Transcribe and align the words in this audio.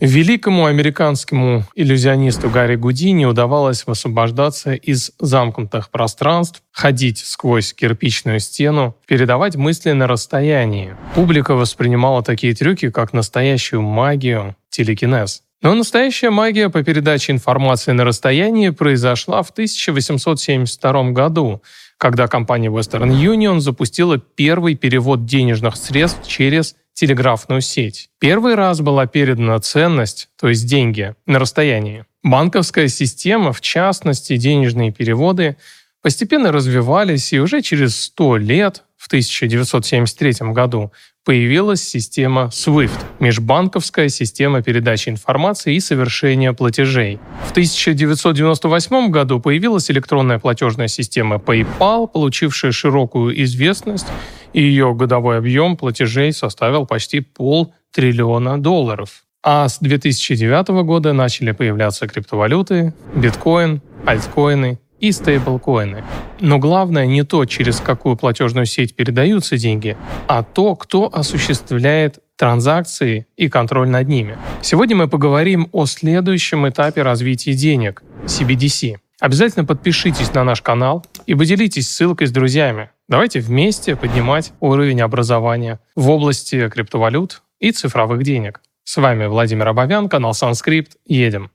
Великому 0.00 0.64
американскому 0.64 1.64
иллюзионисту 1.74 2.48
Гарри 2.48 2.76
Гудини 2.76 3.26
удавалось 3.26 3.86
высвобождаться 3.86 4.72
из 4.72 5.12
замкнутых 5.18 5.90
пространств, 5.90 6.62
ходить 6.72 7.18
сквозь 7.18 7.74
кирпичную 7.74 8.40
стену, 8.40 8.96
передавать 9.06 9.56
мысли 9.56 9.92
на 9.92 10.06
расстоянии. 10.06 10.96
Публика 11.14 11.54
воспринимала 11.54 12.22
такие 12.22 12.54
трюки 12.54 12.90
как 12.90 13.12
настоящую 13.12 13.82
магию, 13.82 14.56
телекинез. 14.70 15.42
Но 15.60 15.74
настоящая 15.74 16.30
магия 16.30 16.70
по 16.70 16.82
передаче 16.82 17.32
информации 17.32 17.92
на 17.92 18.04
расстоянии 18.06 18.70
произошла 18.70 19.42
в 19.42 19.50
1872 19.50 21.10
году, 21.10 21.60
когда 21.98 22.26
компания 22.26 22.70
Western 22.70 23.10
Union 23.10 23.60
запустила 23.60 24.16
первый 24.16 24.76
перевод 24.76 25.26
денежных 25.26 25.76
средств 25.76 26.26
через 26.26 26.76
телеграфную 27.00 27.62
сеть. 27.62 28.10
Первый 28.18 28.54
раз 28.56 28.82
была 28.82 29.06
передана 29.06 29.58
ценность, 29.58 30.28
то 30.38 30.50
есть 30.50 30.66
деньги, 30.66 31.14
на 31.24 31.38
расстоянии. 31.38 32.04
Банковская 32.22 32.88
система, 32.88 33.54
в 33.54 33.62
частности 33.62 34.36
денежные 34.36 34.92
переводы, 34.92 35.56
постепенно 36.02 36.52
развивались, 36.52 37.32
и 37.32 37.40
уже 37.40 37.62
через 37.62 37.98
100 38.02 38.36
лет, 38.36 38.84
в 38.98 39.06
1973 39.06 40.52
году, 40.52 40.92
появилась 41.24 41.82
система 41.82 42.50
SWIFT– 42.52 42.98
межбанковская 43.18 44.10
система 44.10 44.60
передачи 44.62 45.08
информации 45.08 45.76
и 45.76 45.80
совершения 45.80 46.52
платежей. 46.52 47.18
В 47.48 47.52
1998 47.52 49.08
году 49.08 49.40
появилась 49.40 49.90
электронная 49.90 50.38
платежная 50.38 50.88
система 50.88 51.36
PayPal, 51.36 52.08
получившая 52.08 52.72
широкую 52.72 53.42
известность 53.42 54.06
и 54.52 54.62
ее 54.62 54.94
годовой 54.94 55.38
объем 55.38 55.76
платежей 55.76 56.32
составил 56.32 56.86
почти 56.86 57.20
полтриллиона 57.20 58.60
долларов. 58.60 59.24
А 59.42 59.68
с 59.68 59.78
2009 59.78 60.84
года 60.84 61.12
начали 61.12 61.52
появляться 61.52 62.06
криптовалюты, 62.06 62.92
биткоин, 63.14 63.80
альткоины 64.04 64.78
и 64.98 65.12
стейблкоины. 65.12 66.04
Но 66.40 66.58
главное 66.58 67.06
не 67.06 67.22
то, 67.22 67.44
через 67.46 67.80
какую 67.80 68.16
платежную 68.16 68.66
сеть 68.66 68.94
передаются 68.94 69.56
деньги, 69.56 69.96
а 70.28 70.42
то, 70.42 70.76
кто 70.76 71.10
осуществляет 71.12 72.18
транзакции 72.36 73.26
и 73.36 73.48
контроль 73.48 73.88
над 73.88 74.08
ними. 74.08 74.36
Сегодня 74.62 74.96
мы 74.96 75.08
поговорим 75.08 75.68
о 75.72 75.86
следующем 75.86 76.68
этапе 76.68 77.02
развития 77.02 77.54
денег– 77.54 78.02
CBDC. 78.24 78.96
Обязательно 79.20 79.66
подпишитесь 79.66 80.32
на 80.32 80.44
наш 80.44 80.62
канал 80.62 81.04
и 81.26 81.34
поделитесь 81.34 81.90
ссылкой 81.90 82.26
с 82.26 82.30
друзьями. 82.30 82.90
Давайте 83.10 83.40
вместе 83.40 83.96
поднимать 83.96 84.52
уровень 84.60 85.00
образования 85.00 85.80
в 85.96 86.10
области 86.10 86.68
криптовалют 86.68 87.42
и 87.58 87.72
цифровых 87.72 88.22
денег. 88.22 88.60
С 88.84 88.98
вами 88.98 89.26
Владимир 89.26 89.66
Абовян, 89.66 90.08
канал 90.08 90.32
Санскрипт. 90.32 90.92
Едем. 91.06 91.50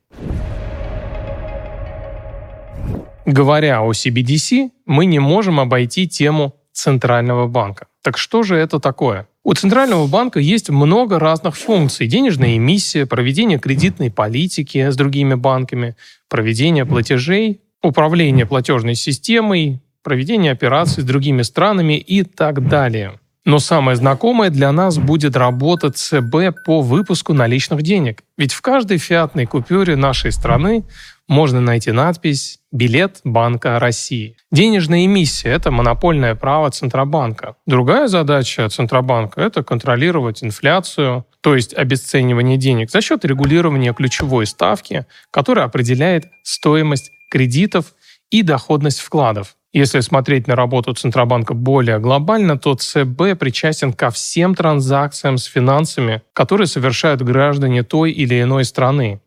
Говоря 3.25 3.83
о 3.83 3.91
CBDC, 3.93 4.71
мы 4.85 5.05
не 5.05 5.19
можем 5.19 5.61
обойти 5.61 6.09
тему 6.09 6.57
Центрального 6.73 7.47
банка. 7.47 7.87
Так 8.03 8.17
что 8.17 8.43
же 8.43 8.57
это 8.57 8.81
такое? 8.81 9.29
У 9.45 9.53
Центрального 9.53 10.07
банка 10.07 10.41
есть 10.41 10.69
много 10.69 11.19
разных 11.19 11.55
функций. 11.55 12.07
Денежная 12.07 12.57
эмиссия, 12.57 13.05
проведение 13.05 13.59
кредитной 13.59 14.11
политики 14.11 14.89
с 14.89 14.97
другими 14.97 15.35
банками, 15.35 15.95
проведение 16.27 16.85
платежей, 16.85 17.61
управление 17.81 18.45
платежной 18.45 18.95
системой, 18.95 19.79
проведение 20.05 20.53
операций 20.53 21.03
с 21.03 21.05
другими 21.05 21.41
странами 21.41 21.97
и 21.97 22.23
так 22.23 22.65
далее. 22.69 23.19
Но 23.43 23.59
самое 23.59 23.95
знакомое 23.95 24.49
для 24.49 24.71
нас 24.71 24.97
будет 24.97 25.35
работа 25.35 25.91
ЦБ 25.91 26.63
по 26.65 26.81
выпуску 26.81 27.33
наличных 27.33 27.83
денег. 27.83 28.23
Ведь 28.37 28.53
в 28.53 28.61
каждой 28.61 28.97
фиатной 28.97 29.45
купюре 29.45 29.95
нашей 29.95 30.31
страны 30.31 30.83
можно 31.27 31.61
найти 31.61 31.91
надпись 31.91 32.59
«Билет 32.71 33.21
Банка 33.23 33.79
России». 33.79 34.35
Денежная 34.51 35.05
эмиссия– 35.05 35.51
это 35.55 35.69
монопольное 35.69 36.33
право 36.33 36.71
Центробанка. 36.71 37.55
Другая 37.67 38.07
задача 38.07 38.67
Центробанка– 38.69 39.41
это 39.47 39.63
контролировать 39.63 40.43
инфляцию, 40.43 41.25
то 41.41 41.55
есть 41.55 41.73
обесценивание 41.75 42.57
денег 42.57 42.89
за 42.89 43.01
счет 43.01 43.25
регулирования 43.25 43.93
ключевой 43.93 44.47
ставки, 44.47 45.05
которая 45.29 45.65
определяет 45.65 46.25
стоимость 46.43 47.11
кредитов 47.29 47.93
и 48.31 48.41
доходность 48.41 49.01
вкладов. 49.01 49.55
Если 49.75 49.99
смотреть 49.99 50.47
на 50.47 50.55
работу 50.55 50.93
Центробанка 50.93 51.53
более 51.53 51.99
глобально, 51.99 52.57
то 52.57 52.75
ЦБ 52.75 53.37
причастен 53.37 53.91
ко 53.91 54.09
всем 54.09 54.55
транзакциям 54.55 55.37
с 55.37 55.43
финансами, 55.43 56.21
которые 56.31 56.67
совершают 56.67 57.21
граждане 57.21 57.83
той 57.83 58.13
или 58.13 58.41
иной 58.41 58.63
страны. 58.63 59.19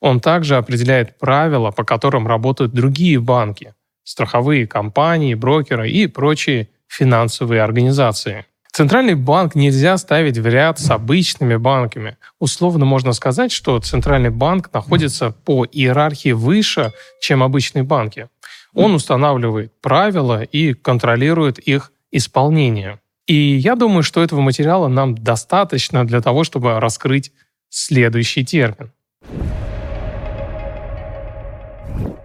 Он 0.00 0.18
также 0.18 0.56
определяет 0.56 1.20
правила, 1.20 1.70
по 1.70 1.84
которым 1.84 2.26
работают 2.26 2.72
другие 2.74 3.20
банки, 3.20 3.74
страховые 4.02 4.66
компании, 4.66 5.34
брокеры 5.34 5.88
и 5.88 6.08
прочие 6.08 6.68
финансовые 6.88 7.62
организации. 7.62 8.44
Центральный 8.72 9.14
банк 9.14 9.54
нельзя 9.54 9.98
ставить 9.98 10.38
в 10.38 10.46
ряд 10.48 10.80
с 10.80 10.90
обычными 10.90 11.54
банками. 11.54 12.16
Условно 12.40 12.86
можно 12.86 13.12
сказать, 13.12 13.52
что 13.52 13.78
Центральный 13.78 14.30
банк 14.30 14.72
находится 14.72 15.30
по 15.30 15.64
иерархии 15.64 16.32
выше, 16.32 16.92
чем 17.20 17.42
обычные 17.42 17.84
банки. 17.84 18.28
Он 18.74 18.94
устанавливает 18.94 19.80
правила 19.80 20.42
и 20.42 20.72
контролирует 20.72 21.58
их 21.58 21.92
исполнение. 22.10 23.00
И 23.26 23.34
я 23.34 23.76
думаю, 23.76 24.02
что 24.02 24.22
этого 24.22 24.40
материала 24.40 24.88
нам 24.88 25.14
достаточно 25.14 26.06
для 26.06 26.20
того, 26.20 26.44
чтобы 26.44 26.80
раскрыть 26.80 27.32
следующий 27.68 28.44
термин. 28.44 28.92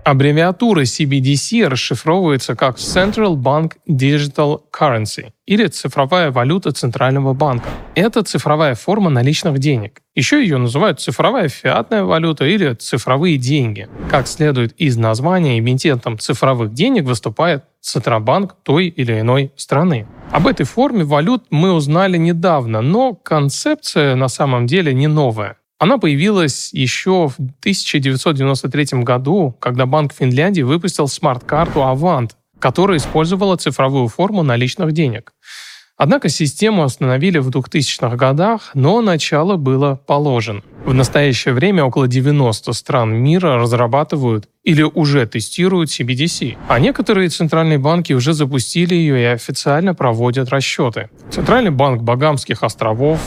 Аббревиатура 0.07 0.83
CBDC 0.83 1.67
расшифровывается 1.67 2.55
как 2.55 2.77
Central 2.77 3.35
Bank 3.35 3.73
Digital 3.89 4.61
Currency 4.71 5.33
или 5.45 5.67
цифровая 5.67 6.31
валюта 6.31 6.71
Центрального 6.71 7.33
банка. 7.33 7.67
Это 7.93 8.23
цифровая 8.23 8.75
форма 8.75 9.09
наличных 9.09 9.59
денег. 9.59 9.99
Еще 10.15 10.41
ее 10.41 10.59
называют 10.59 11.01
цифровая 11.01 11.49
фиатная 11.49 12.05
валюта 12.05 12.45
или 12.45 12.73
цифровые 12.75 13.37
деньги. 13.37 13.89
Как 14.09 14.27
следует 14.27 14.71
из 14.79 14.95
названия, 14.95 15.59
эмитентом 15.59 16.17
цифровых 16.17 16.73
денег 16.73 17.03
выступает 17.03 17.65
Центробанк 17.81 18.55
той 18.63 18.87
или 18.87 19.19
иной 19.19 19.51
страны. 19.57 20.07
Об 20.31 20.47
этой 20.47 20.65
форме 20.65 21.03
валют 21.03 21.43
мы 21.49 21.73
узнали 21.73 22.15
недавно, 22.15 22.79
но 22.79 23.13
концепция 23.13 24.15
на 24.15 24.29
самом 24.29 24.67
деле 24.67 24.93
не 24.93 25.07
новая. 25.07 25.57
Она 25.79 25.99
появилась 25.99 26.73
еще 26.73 27.27
в 27.27 27.35
1993 27.37 29.03
году, 29.03 29.55
когда 29.59 29.85
Банк 29.85 30.11
Финляндии 30.11 30.63
выпустил 30.63 31.07
смарт-карту 31.07 31.81
Avant, 31.81 32.31
которая 32.59 32.97
использовала 32.97 33.57
цифровую 33.57 34.07
форму 34.07 34.41
наличных 34.41 34.91
денег. 34.91 35.33
Однако 35.95 36.29
систему 36.29 36.83
остановили 36.83 37.39
в 37.39 37.49
2000-х 37.49 38.15
годах, 38.15 38.71
но 38.75 39.01
начало 39.01 39.57
было 39.57 39.95
положено. 39.95 40.61
В 40.85 40.93
настоящее 40.93 41.55
время 41.55 41.83
около 41.83 42.07
90 42.07 42.71
стран 42.73 43.13
мира 43.15 43.57
разрабатывают 43.57 44.47
или 44.63 44.83
уже 44.83 45.25
тестируют 45.25 45.89
CBDC, 45.89 46.57
а 46.67 46.79
некоторые 46.79 47.29
центральные 47.29 47.79
банки 47.79 48.13
уже 48.13 48.33
запустили 48.33 48.93
ее 48.93 49.21
и 49.21 49.25
официально 49.25 49.95
проводят 49.95 50.49
расчеты. 50.49 51.09
Центральный 51.31 51.71
банк 51.71 52.03
Багамских 52.03 52.61
островов, 52.61 53.19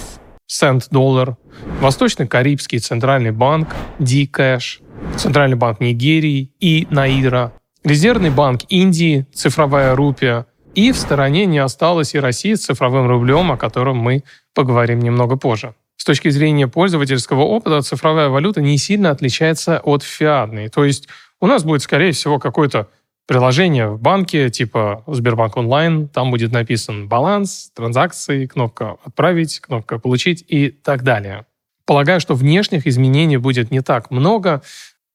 Сент-Доллар, 0.53 1.37
Восточно-Карибский 1.81 2.81
центральный 2.81 3.31
банк, 3.31 3.69
D-Cash, 4.01 4.81
Центральный 5.17 5.57
банк 5.57 5.79
Нигерии 5.79 6.51
и 6.59 6.89
Наира, 6.91 7.53
Резервный 7.85 8.31
банк 8.31 8.63
Индии, 8.69 9.29
цифровая 9.33 9.95
рупия, 9.95 10.47
и 10.75 10.91
в 10.91 10.97
стороне 10.97 11.47
не 11.47 11.61
осталось 11.61 12.17
и 12.17 12.19
России 12.19 12.55
с 12.55 12.65
цифровым 12.65 13.07
рублем, 13.07 13.53
о 13.53 13.57
котором 13.57 13.99
мы 13.99 14.25
поговорим 14.53 14.99
немного 14.99 15.37
позже. 15.37 15.77
С 15.97 16.05
точки 16.05 16.31
зрения 16.31 16.67
пользовательского 16.67 17.43
опыта, 17.43 17.81
цифровая 17.83 18.29
валюта 18.29 18.61
не 18.61 18.77
сильно 18.77 19.11
отличается 19.11 19.79
от 19.79 20.03
фиатной. 20.03 20.69
То 20.69 20.85
есть 20.85 21.07
у 21.41 21.47
нас 21.47 21.63
будет, 21.63 21.83
скорее 21.83 22.11
всего, 22.11 22.41
какой-то 22.41 22.89
приложение 23.31 23.87
в 23.87 24.01
банке, 24.01 24.51
типа 24.51 25.05
Сбербанк 25.07 25.57
онлайн, 25.57 26.09
там 26.09 26.33
будет 26.33 26.51
написан 26.51 27.07
баланс, 27.07 27.71
транзакции, 27.77 28.47
кнопка 28.47 28.97
«Отправить», 29.05 29.61
кнопка 29.61 30.01
«Получить» 30.01 30.45
и 30.49 30.71
так 30.71 31.05
далее. 31.05 31.47
Полагаю, 31.87 32.19
что 32.19 32.35
внешних 32.35 32.89
изменений 32.89 33.37
будет 33.37 33.71
не 33.71 33.83
так 33.83 34.11
много. 34.11 34.63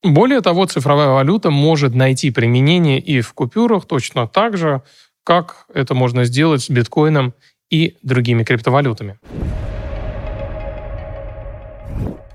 Более 0.02 0.40
того, 0.40 0.66
цифровая 0.66 1.10
валюта 1.10 1.50
может 1.50 1.94
найти 1.94 2.32
применение 2.32 3.02
и 3.02 3.20
в 3.20 3.34
купюрах 3.34 3.86
точно 3.86 4.30
так 4.30 4.56
же, 4.56 4.82
как 5.26 5.66
это 5.74 5.94
можно 5.94 6.24
сделать 6.24 6.62
с 6.62 6.70
биткоином 6.70 7.34
и 7.70 7.98
другими 8.02 8.46
криптовалютами. 8.46 9.20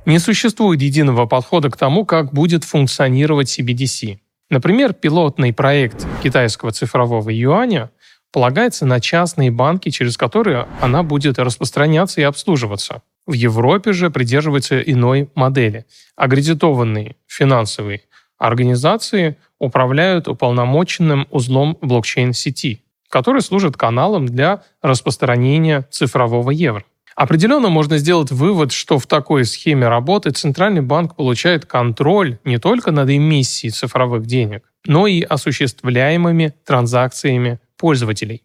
Не 0.04 0.18
существует 0.18 0.82
единого 0.82 1.24
подхода 1.24 1.70
к 1.70 1.78
тому, 1.78 2.04
как 2.04 2.34
будет 2.34 2.64
функционировать 2.64 3.58
CBDC. 3.58 4.18
Например, 4.50 4.92
пилотный 4.92 5.52
проект 5.52 6.06
китайского 6.22 6.72
цифрового 6.72 7.30
юаня 7.30 7.90
полагается 8.32 8.84
на 8.84 9.00
частные 9.00 9.52
банки, 9.52 9.90
через 9.90 10.16
которые 10.16 10.66
она 10.80 11.04
будет 11.04 11.38
распространяться 11.38 12.20
и 12.20 12.24
обслуживаться. 12.24 13.02
В 13.26 13.32
Европе 13.32 13.92
же 13.92 14.10
придерживается 14.10 14.80
иной 14.80 15.30
модели. 15.36 15.86
Аккредитованные 16.16 17.14
финансовые 17.28 18.02
организации 18.38 19.36
управляют 19.60 20.26
уполномоченным 20.26 21.28
узлом 21.30 21.78
блокчейн-сети, 21.80 22.82
который 23.08 23.42
служит 23.42 23.76
каналом 23.76 24.26
для 24.26 24.62
распространения 24.82 25.86
цифрового 25.90 26.50
евро. 26.50 26.84
Определенно 27.20 27.68
можно 27.68 27.98
сделать 27.98 28.30
вывод, 28.30 28.72
что 28.72 28.98
в 28.98 29.06
такой 29.06 29.44
схеме 29.44 29.88
работы 29.88 30.30
Центральный 30.30 30.80
банк 30.80 31.16
получает 31.16 31.66
контроль 31.66 32.38
не 32.44 32.56
только 32.56 32.92
над 32.92 33.10
эмиссией 33.10 33.70
цифровых 33.70 34.24
денег, 34.24 34.62
но 34.86 35.06
и 35.06 35.20
осуществляемыми 35.20 36.54
транзакциями 36.64 37.60
пользователей. 37.76 38.42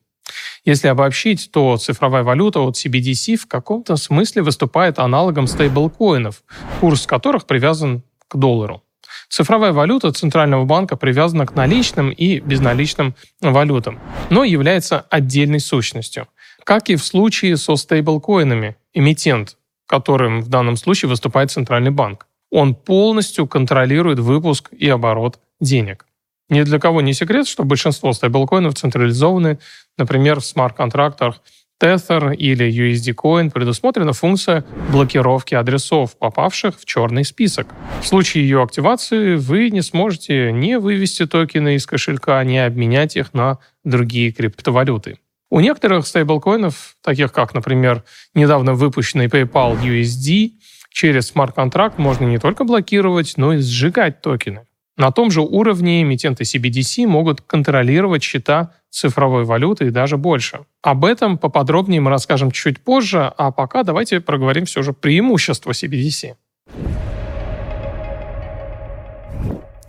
Если 0.66 0.90
обобщить, 0.90 1.52
то 1.54 1.78
цифровая 1.78 2.24
валюта 2.24 2.60
от 2.60 2.76
CBDC 2.76 3.38
в 3.38 3.48
каком-то 3.48 3.96
смысле 3.96 4.42
выступает 4.42 5.00
аналогом 5.00 5.48
стейблкоинов, 5.48 6.44
курс 6.82 7.08
которых 7.08 7.46
привязан 7.46 8.04
к 8.28 8.36
доллару. 8.36 8.84
Цифровая 9.30 9.72
валюта 9.72 10.12
Центрального 10.12 10.66
банка 10.66 10.98
привязана 10.98 11.46
к 11.46 11.56
наличным 11.56 12.10
и 12.10 12.40
безналичным 12.40 13.16
валютам, 13.40 14.02
но 14.30 14.44
является 14.44 15.00
отдельной 15.10 15.62
сущностью. 15.62 16.28
Как 16.66 16.90
и 16.90 16.96
в 16.96 17.04
случае 17.04 17.58
со 17.58 17.76
стейблкоинами, 17.76 18.76
эмитент, 18.92 19.56
которым 19.86 20.42
в 20.42 20.50
данном 20.50 20.78
случае 20.78 21.10
выступает 21.10 21.52
Центральный 21.52 21.92
банк. 21.92 22.26
Он 22.50 22.74
полностью 22.74 23.46
контролирует 23.46 24.18
выпуск 24.18 24.70
и 24.72 24.90
оборот 24.90 25.40
денег. 25.62 26.08
Ни 26.50 26.64
для 26.64 26.80
кого 26.80 27.02
не 27.02 27.14
секрет, 27.14 27.48
что 27.48 27.66
большинство 27.66 28.14
стейблкоинов 28.14 28.74
централизованы, 28.74 29.60
например, 30.00 30.40
в 30.40 30.46
смарт-контрактах 30.46 31.40
Tether 31.80 32.36
или 32.36 32.68
USD 32.68 33.14
Coin 33.14 33.52
предусмотрена 33.52 34.14
функция 34.14 34.66
блокировки 34.92 35.54
адресов, 35.54 36.18
попавших 36.18 36.80
в 36.80 36.86
черный 36.86 37.26
список. 37.26 37.68
В 38.02 38.08
случае 38.08 38.44
ее 38.44 38.64
активации 38.64 39.36
вы 39.36 39.70
не 39.70 39.84
сможете 39.84 40.52
ни 40.52 40.74
вывести 40.76 41.28
токены 41.28 41.76
из 41.76 41.86
кошелька, 41.86 42.44
ни 42.44 42.58
обменять 42.58 43.18
их 43.18 43.36
на 43.36 43.60
другие 43.84 44.32
криптовалюты. 44.32 45.20
У 45.52 45.60
некоторых 45.60 46.08
стейблкоинов, 46.08 46.96
таких 47.04 47.32
как, 47.32 47.54
например, 47.54 48.04
недавно 48.34 48.74
выпущенный 48.74 49.28
PayPal 49.28 49.80
USD, 49.80 50.54
через 50.90 51.28
смарт-контракт 51.28 52.00
можно 52.00 52.26
не 52.26 52.40
только 52.40 52.64
блокировать, 52.64 53.34
но 53.38 53.54
и 53.54 53.60
сжигать 53.60 54.22
токены. 54.22 54.66
На 54.98 55.12
том 55.12 55.30
же 55.30 55.42
уровне 55.42 56.02
эмитенты 56.02 56.46
CBDC 56.46 57.06
могут 57.06 57.42
контролировать 57.42 58.24
счета 58.24 58.72
цифровой 58.90 59.44
валюты 59.44 59.88
и 59.88 59.90
даже 59.92 60.16
больше. 60.16 60.62
Об 60.82 61.04
этом 61.04 61.38
поподробнее 61.38 62.00
мы 62.00 62.10
расскажем 62.10 62.50
чуть 62.50 62.82
позже, 62.82 63.32
а 63.38 63.52
пока 63.52 63.84
давайте 63.84 64.22
проговорим 64.22 64.66
все 64.66 64.82
же 64.84 64.94
преимущества 64.94 65.72
CBDC. 65.72 66.36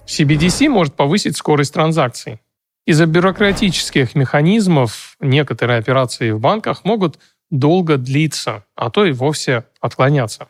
CBDC 0.07 0.69
может 0.69 0.95
повысить 0.95 1.37
скорость 1.37 1.73
транзакций. 1.73 2.41
Из-за 2.87 3.07
бюрократических 3.07 4.15
механизмов 4.15 5.17
некоторые 5.19 5.81
операции 5.81 6.31
в 6.31 6.39
банках 6.39 6.85
могут 6.85 7.19
долго 7.51 7.97
длиться, 7.97 8.65
а 8.77 8.91
то 8.91 9.05
и 9.05 9.11
вовсе 9.11 9.65
отклоняться. 9.81 10.49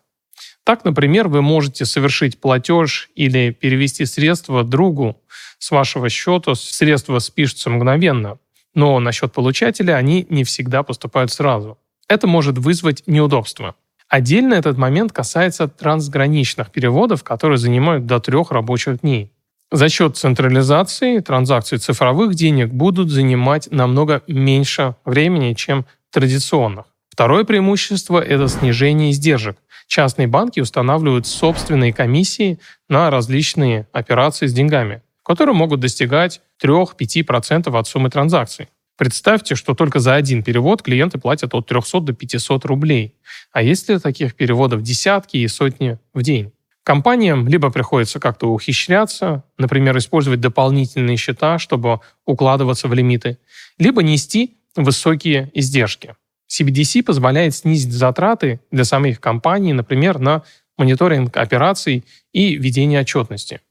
Так, 0.62 0.84
например, 0.84 1.28
вы 1.28 1.40
можете 1.40 1.86
совершить 1.86 2.38
платеж 2.38 3.08
или 3.14 3.52
перевести 3.52 4.04
средства 4.04 4.64
другу 4.64 5.16
с 5.58 5.70
вашего 5.70 6.10
счета, 6.10 6.54
средства 6.54 7.20
спишутся 7.20 7.70
мгновенно, 7.70 8.38
но 8.74 9.00
на 9.00 9.12
счет 9.12 9.32
получателя 9.32 9.94
они 9.94 10.26
не 10.28 10.44
всегда 10.44 10.82
поступают 10.82 11.32
сразу. 11.32 11.78
Это 12.06 12.26
может 12.26 12.58
вызвать 12.58 13.02
неудобства. 13.06 13.76
Отдельно 14.08 14.54
этот 14.54 14.76
момент 14.76 15.12
касается 15.12 15.68
трансграничных 15.68 16.70
переводов, 16.70 17.24
которые 17.24 17.56
занимают 17.56 18.04
до 18.04 18.20
трех 18.20 18.50
рабочих 18.50 19.00
дней. 19.00 19.32
За 19.72 19.88
счет 19.88 20.16
централизации 20.16 21.18
транзакции 21.18 21.76
цифровых 21.76 22.34
денег 22.34 22.68
будут 22.68 23.10
занимать 23.10 23.68
намного 23.72 24.22
меньше 24.28 24.94
времени, 25.04 25.54
чем 25.54 25.86
традиционных. 26.12 26.86
Второе 27.10 27.44
преимущество– 27.44 28.20
это 28.22 28.46
снижение 28.46 29.10
издержек. 29.10 29.56
Частные 29.88 30.28
банки 30.28 30.60
устанавливают 30.60 31.26
собственные 31.26 31.92
комиссии 31.92 32.60
на 32.88 33.10
различные 33.10 33.88
операции 33.92 34.46
с 34.46 34.52
деньгами, 34.52 35.02
которые 35.24 35.54
могут 35.54 35.80
достигать 35.80 36.40
3-5% 36.62 37.76
от 37.76 37.88
суммы 37.88 38.10
транзакций. 38.10 38.68
Представьте, 38.96 39.56
что 39.56 39.74
только 39.74 39.98
за 39.98 40.14
один 40.14 40.42
перевод 40.42 40.82
клиенты 40.82 41.18
платят 41.18 41.54
от 41.54 41.66
300 41.66 42.00
до 42.00 42.12
500 42.12 42.64
рублей. 42.64 43.14
А 43.52 43.62
если 43.62 43.98
таких 43.98 44.34
переводов 44.34 44.82
десятки 44.82 45.38
и 45.38 45.48
сотни 45.48 45.98
в 46.14 46.22
день? 46.22 46.52
Компаниям 46.86 47.48
либо 47.48 47.70
приходится 47.70 48.20
как-то 48.20 48.52
ухищряться, 48.52 49.42
например, 49.58 49.98
использовать 49.98 50.40
дополнительные 50.40 51.16
счета, 51.16 51.58
чтобы 51.58 51.98
укладываться 52.24 52.86
в 52.86 52.94
лимиты, 52.94 53.38
либо 53.76 54.04
нести 54.04 54.58
высокие 54.76 55.50
издержки. 55.52 56.14
CBDC 56.48 57.02
позволяет 57.02 57.56
снизить 57.56 57.90
затраты 57.90 58.60
для 58.70 58.84
самих 58.84 59.20
компаний, 59.20 59.72
например, 59.72 60.20
на 60.20 60.44
мониторинг 60.78 61.36
операций 61.36 62.04
и 62.32 62.54
ведение 62.54 63.00
отчетности. 63.00 63.62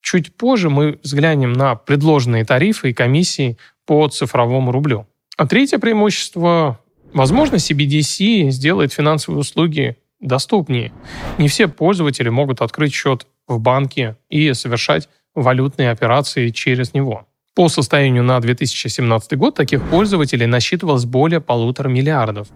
Чуть 0.00 0.34
позже 0.34 0.68
мы 0.68 0.98
взглянем 1.00 1.52
на 1.52 1.76
предложенные 1.76 2.44
тарифы 2.44 2.90
и 2.90 2.92
комиссии 2.92 3.56
по 3.86 4.08
цифровому 4.08 4.72
рублю. 4.72 5.06
А 5.36 5.46
третье 5.46 5.78
преимущество– 5.78 6.80
возможно, 7.12 7.54
CBDC 7.54 8.50
сделает 8.50 8.92
финансовые 8.92 9.42
услуги 9.42 9.96
доступнее. 10.20 10.92
Не 11.38 11.48
все 11.48 11.68
пользователи 11.68 12.28
могут 12.28 12.60
открыть 12.60 12.92
счет 12.92 13.26
в 13.46 13.60
банке 13.60 14.16
и 14.28 14.52
совершать 14.54 15.08
валютные 15.34 15.90
операции 15.90 16.50
через 16.50 16.94
него. 16.94 17.26
По 17.54 17.68
состоянию 17.68 18.24
на 18.24 18.40
2017 18.40 19.38
год 19.38 19.54
таких 19.54 19.88
пользователей 19.88 20.46
насчитывалось 20.46 21.04
более 21.04 21.40
полутора 21.40 21.88
миллиардов. 21.88 22.48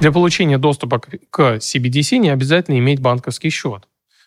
Для 0.00 0.10
получения 0.10 0.58
доступа 0.58 0.98
к 0.98 1.40
CBDC 1.58 2.18
не 2.18 2.30
обязательно 2.30 2.78
иметь 2.78 3.00
банковский 3.00 3.50
счет. 3.50 3.84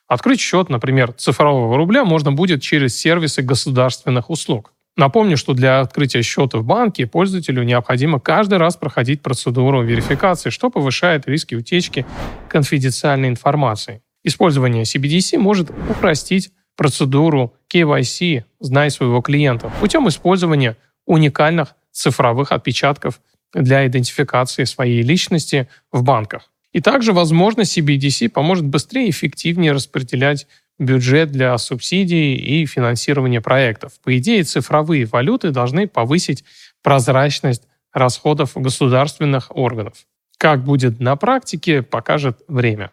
Открыть 0.08 0.40
счет, 0.40 0.70
например, 0.70 1.12
цифрового 1.14 1.76
рубля 1.76 2.06
можно 2.06 2.32
будет 2.32 2.62
через 2.62 2.96
сервисы 2.98 3.42
государственных 3.42 4.30
услуг. 4.30 4.74
Напомню, 4.96 5.38
что 5.38 5.54
для 5.54 5.80
открытия 5.80 6.22
счета 6.22 6.60
в 6.60 6.64
банке 6.64 7.08
пользователю 7.08 7.64
необходимо 7.64 8.20
каждый 8.20 8.60
раз 8.60 8.78
проходить 8.78 9.22
процедуру 9.22 9.84
верификации, 9.84 10.52
что 10.52 10.70
повышает 10.70 11.28
риски 11.28 11.56
утечки 11.56 12.06
конфиденциальной 12.48 13.30
информации. 13.30 14.04
Использование 14.24 14.84
CBDC 14.84 15.40
может 15.40 15.72
упростить 15.90 16.52
процедуру 16.76 17.56
KYC 17.74 18.44
«Знай 18.60 18.92
своего 18.92 19.22
клиента» 19.22 19.72
путем 19.80 20.08
использования 20.08 20.78
уникальных 21.06 21.76
цифровых 21.92 22.52
отпечатков 22.52 23.20
для 23.54 23.86
идентификации 23.88 24.64
своей 24.64 25.02
личности 25.02 25.68
в 25.92 26.04
банках. 26.04 26.52
И 26.72 26.82
также, 26.82 27.14
возможно, 27.14 27.62
CBDC 27.62 28.30
поможет 28.30 28.66
быстрее 28.66 29.08
и 29.08 29.12
эффективнее 29.12 29.74
распределять 29.74 30.48
бюджет 30.86 31.32
для 31.32 31.58
субсидий 31.58 32.36
и 32.36 32.66
финансирования 32.66 33.42
проектов. 33.42 33.94
По 34.04 34.18
идее, 34.18 34.44
цифровые 34.44 35.06
валюты 35.06 35.52
должны 35.52 35.88
повысить 35.88 36.44
прозрачность 36.82 37.64
расходов 37.94 38.52
государственных 38.56 39.56
органов. 39.56 40.06
Как 40.38 40.64
будет 40.64 41.00
на 41.00 41.16
практике, 41.16 41.82
покажет 41.82 42.40
время. 42.48 42.92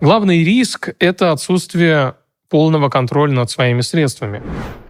Главный 0.00 0.44
риск– 0.44 0.94
это 0.98 1.32
отсутствие 1.32 2.14
полного 2.48 2.88
контроля 2.88 3.32
над 3.32 3.50
своими 3.50 3.80
средствами. 3.80 4.42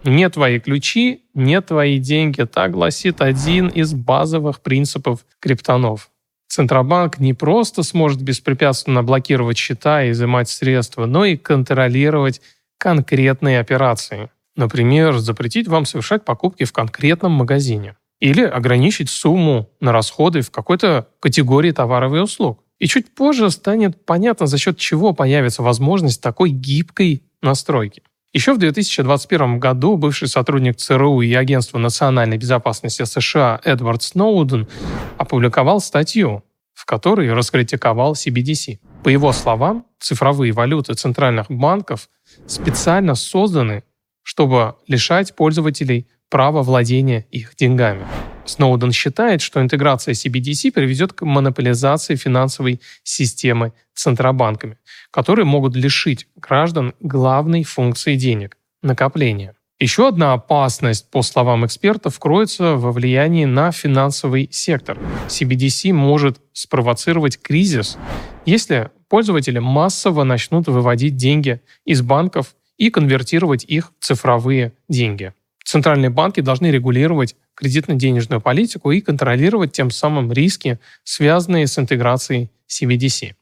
Не 0.03 0.29
твои 0.29 0.59
ключи, 0.59 1.25
не 1.33 1.61
твои 1.61 1.99
деньги. 1.99 2.43
Так 2.43 2.71
гласит 2.71 3.21
один 3.21 3.67
из 3.67 3.93
базовых 3.93 4.61
принципов 4.61 5.25
криптонов. 5.39 6.10
Центробанк 6.51 7.17
не 7.19 7.33
просто 7.33 7.81
сможет 7.81 8.21
беспрепятственно 8.21 9.03
блокировать 9.03 9.57
счета 9.57 10.03
и 10.03 10.11
изымать 10.11 10.49
средства, 10.49 11.05
но 11.05 11.23
и 11.23 11.37
контролировать 11.37 12.41
конкретные 12.77 13.61
операции. 13.61 14.29
Например, 14.57 15.17
запретить 15.17 15.69
вам 15.69 15.85
совершать 15.85 16.25
покупки 16.25 16.65
в 16.65 16.73
конкретном 16.73 17.31
магазине. 17.31 17.95
Или 18.19 18.43
ограничить 18.43 19.09
сумму 19.09 19.69
на 19.79 19.93
расходы 19.93 20.41
в 20.41 20.51
какой-то 20.51 21.07
категории 21.21 21.71
товаров 21.71 22.13
и 22.15 22.17
услуг. 22.17 22.61
И 22.79 22.87
чуть 22.87 23.15
позже 23.15 23.49
станет 23.49 24.03
понятно, 24.03 24.45
за 24.45 24.57
счет 24.57 24.77
чего 24.77 25.13
появится 25.13 25.63
возможность 25.63 26.21
такой 26.21 26.49
гибкой 26.49 27.23
настройки. 27.41 28.03
Еще 28.33 28.53
в 28.53 28.59
2021 28.59 29.59
году 29.59 29.97
бывший 29.97 30.29
сотрудник 30.29 30.77
ЦРУ 30.77 31.21
и 31.21 31.33
Агентства 31.33 31.77
национальной 31.79 32.37
безопасности 32.37 33.03
США 33.03 33.59
Эдвард 33.65 34.03
Сноуден 34.03 34.69
опубликовал 35.17 35.81
статью, 35.81 36.41
в 36.73 36.85
которой 36.85 37.33
раскритиковал 37.33 38.13
CBDC. 38.13 38.79
По 39.03 39.09
его 39.09 39.33
словам, 39.33 39.85
цифровые 39.99 40.53
валюты 40.53 40.93
центральных 40.93 41.51
банков 41.51 42.07
специально 42.47 43.15
созданы, 43.15 43.83
чтобы 44.23 44.75
лишать 44.87 45.35
пользователей 45.35 46.07
права 46.29 46.63
владения 46.63 47.25
их 47.31 47.57
деньгами. 47.57 48.07
Сноуден 48.51 48.91
считает, 48.91 49.41
что 49.41 49.61
интеграция 49.61 50.13
CBDC 50.13 50.71
приведет 50.73 51.13
к 51.13 51.25
монополизации 51.25 52.15
финансовой 52.15 52.81
системы 53.03 53.71
центробанками, 53.93 54.77
которые 55.09 55.45
могут 55.45 55.75
лишить 55.75 56.27
граждан 56.35 56.93
главной 56.99 57.63
функции 57.63 58.15
денег– 58.15 58.57
накопления. 58.83 59.55
Еще 59.79 60.09
одна 60.09 60.33
опасность, 60.33 61.09
по 61.09 61.21
словам 61.21 61.65
экспертов, 61.65 62.19
кроется 62.19 62.75
во 62.75 62.91
влиянии 62.91 63.45
на 63.45 63.71
финансовый 63.71 64.49
сектор. 64.51 64.99
CBDC 65.27 65.93
может 65.93 66.41
спровоцировать 66.51 67.41
кризис, 67.41 67.97
если 68.45 68.91
пользователи 69.07 69.59
массово 69.59 70.23
начнут 70.25 70.67
выводить 70.67 71.15
деньги 71.15 71.61
из 71.85 72.01
банков 72.01 72.53
и 72.77 72.89
конвертировать 72.89 73.63
их 73.63 73.93
в 73.99 74.05
цифровые 74.05 74.73
деньги. 74.89 75.33
Центральные 75.71 76.09
банки 76.09 76.41
должны 76.41 76.69
регулировать 76.69 77.37
кредитно-денежную 77.55 78.41
политику 78.41 78.91
и 78.91 78.99
контролировать 78.99 79.71
тем 79.71 79.89
самым 79.89 80.29
риски, 80.29 80.79
связанные 81.05 81.65
с 81.65 81.79
интеграцией 81.79 82.51
CBDC. 82.67 83.35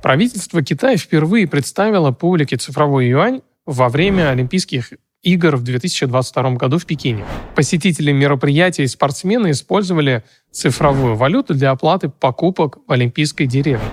Правительство 0.00 0.62
Китая 0.62 0.96
впервые 0.96 1.48
представило 1.48 2.12
публике 2.12 2.58
цифровой 2.58 3.08
юань 3.08 3.40
во 3.64 3.88
время 3.88 4.30
Олимпийских 4.30 4.92
игр 5.24 5.56
в 5.56 5.64
2022 5.64 6.50
году 6.52 6.78
в 6.78 6.86
Пекине. 6.86 7.24
Посетители 7.56 8.12
мероприятия 8.12 8.84
и 8.84 8.86
спортсмены 8.86 9.50
использовали 9.50 10.22
цифровую 10.52 11.16
валюту 11.16 11.54
для 11.54 11.72
оплаты 11.72 12.08
покупок 12.08 12.78
в 12.86 12.92
Олимпийской 12.92 13.46
деревне. 13.46 13.88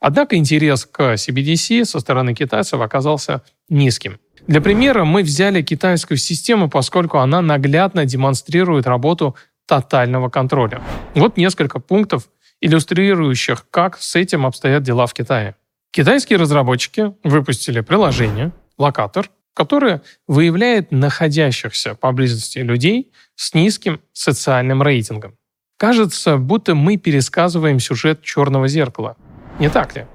Однако 0.00 0.36
интерес 0.36 0.86
к 0.86 1.14
CBDC 1.14 1.84
со 1.84 2.00
стороны 2.00 2.34
китайцев 2.34 2.80
оказался 2.80 3.42
низким. 3.68 4.18
Для 4.48 4.62
примера 4.62 5.04
мы 5.04 5.22
взяли 5.22 5.60
китайскую 5.60 6.16
систему, 6.16 6.70
поскольку 6.70 7.18
она 7.18 7.42
наглядно 7.42 8.06
демонстрирует 8.06 8.86
работу 8.86 9.36
тотального 9.66 10.30
контроля. 10.30 10.80
Вот 11.14 11.36
несколько 11.36 11.80
пунктов, 11.80 12.30
иллюстрирующих, 12.62 13.66
как 13.70 13.98
с 13.98 14.16
этим 14.16 14.46
обстоят 14.46 14.82
дела 14.82 15.06
в 15.06 15.12
Китае. 15.12 15.54
Китайские 15.90 16.38
разработчики 16.38 17.12
выпустили 17.22 17.80
приложение 17.80 18.52
«Локатор», 18.78 19.30
которое 19.52 20.00
выявляет 20.26 20.92
находящихся 20.92 21.94
поблизости 21.94 22.60
людей 22.60 23.12
с 23.34 23.52
низким 23.52 24.00
социальным 24.14 24.82
рейтингом. 24.82 25.36
Кажется, 25.76 26.38
будто 26.38 26.74
мы 26.74 26.96
пересказываем 26.96 27.80
сюжет 27.80 28.22
«Черного 28.22 28.66
зеркала». 28.66 29.18
Не 29.58 29.68
так 29.68 29.94
ли? 29.94 30.06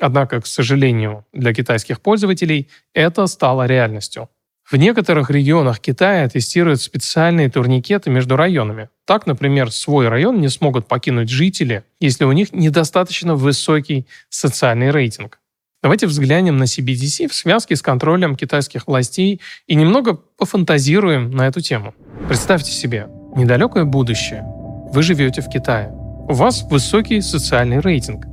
Однако, 0.00 0.40
к 0.40 0.46
сожалению, 0.46 1.24
для 1.32 1.52
китайских 1.52 2.00
пользователей 2.00 2.68
это 2.94 3.26
стало 3.26 3.66
реальностью. 3.66 4.28
В 4.70 4.76
некоторых 4.76 5.30
регионах 5.30 5.80
Китая 5.80 6.28
тестируют 6.28 6.82
специальные 6.82 7.48
турникеты 7.48 8.10
между 8.10 8.36
районами. 8.36 8.90
Так, 9.06 9.26
например, 9.26 9.72
свой 9.72 10.08
район 10.08 10.40
не 10.40 10.48
смогут 10.48 10.86
покинуть 10.86 11.30
жители, 11.30 11.84
если 12.00 12.24
у 12.24 12.32
них 12.32 12.52
недостаточно 12.52 13.34
высокий 13.34 14.06
социальный 14.28 14.90
рейтинг. 14.90 15.40
Давайте 15.82 16.06
взглянем 16.06 16.58
на 16.58 16.64
CBDC 16.64 17.28
в 17.28 17.34
связке 17.34 17.76
с 17.76 17.82
контролем 17.82 18.36
китайских 18.36 18.86
властей 18.86 19.40
и 19.66 19.74
немного 19.74 20.14
пофантазируем 20.36 21.30
на 21.30 21.46
эту 21.46 21.62
тему. 21.62 21.94
Представьте 22.26 22.72
себе, 22.72 23.06
недалекое 23.36 23.84
будущее. 23.84 24.44
Вы 24.92 25.02
живете 25.02 25.40
в 25.40 25.48
Китае. 25.48 25.90
У 26.28 26.34
вас 26.34 26.64
высокий 26.64 27.22
социальный 27.22 27.80
рейтинг. 27.80 28.26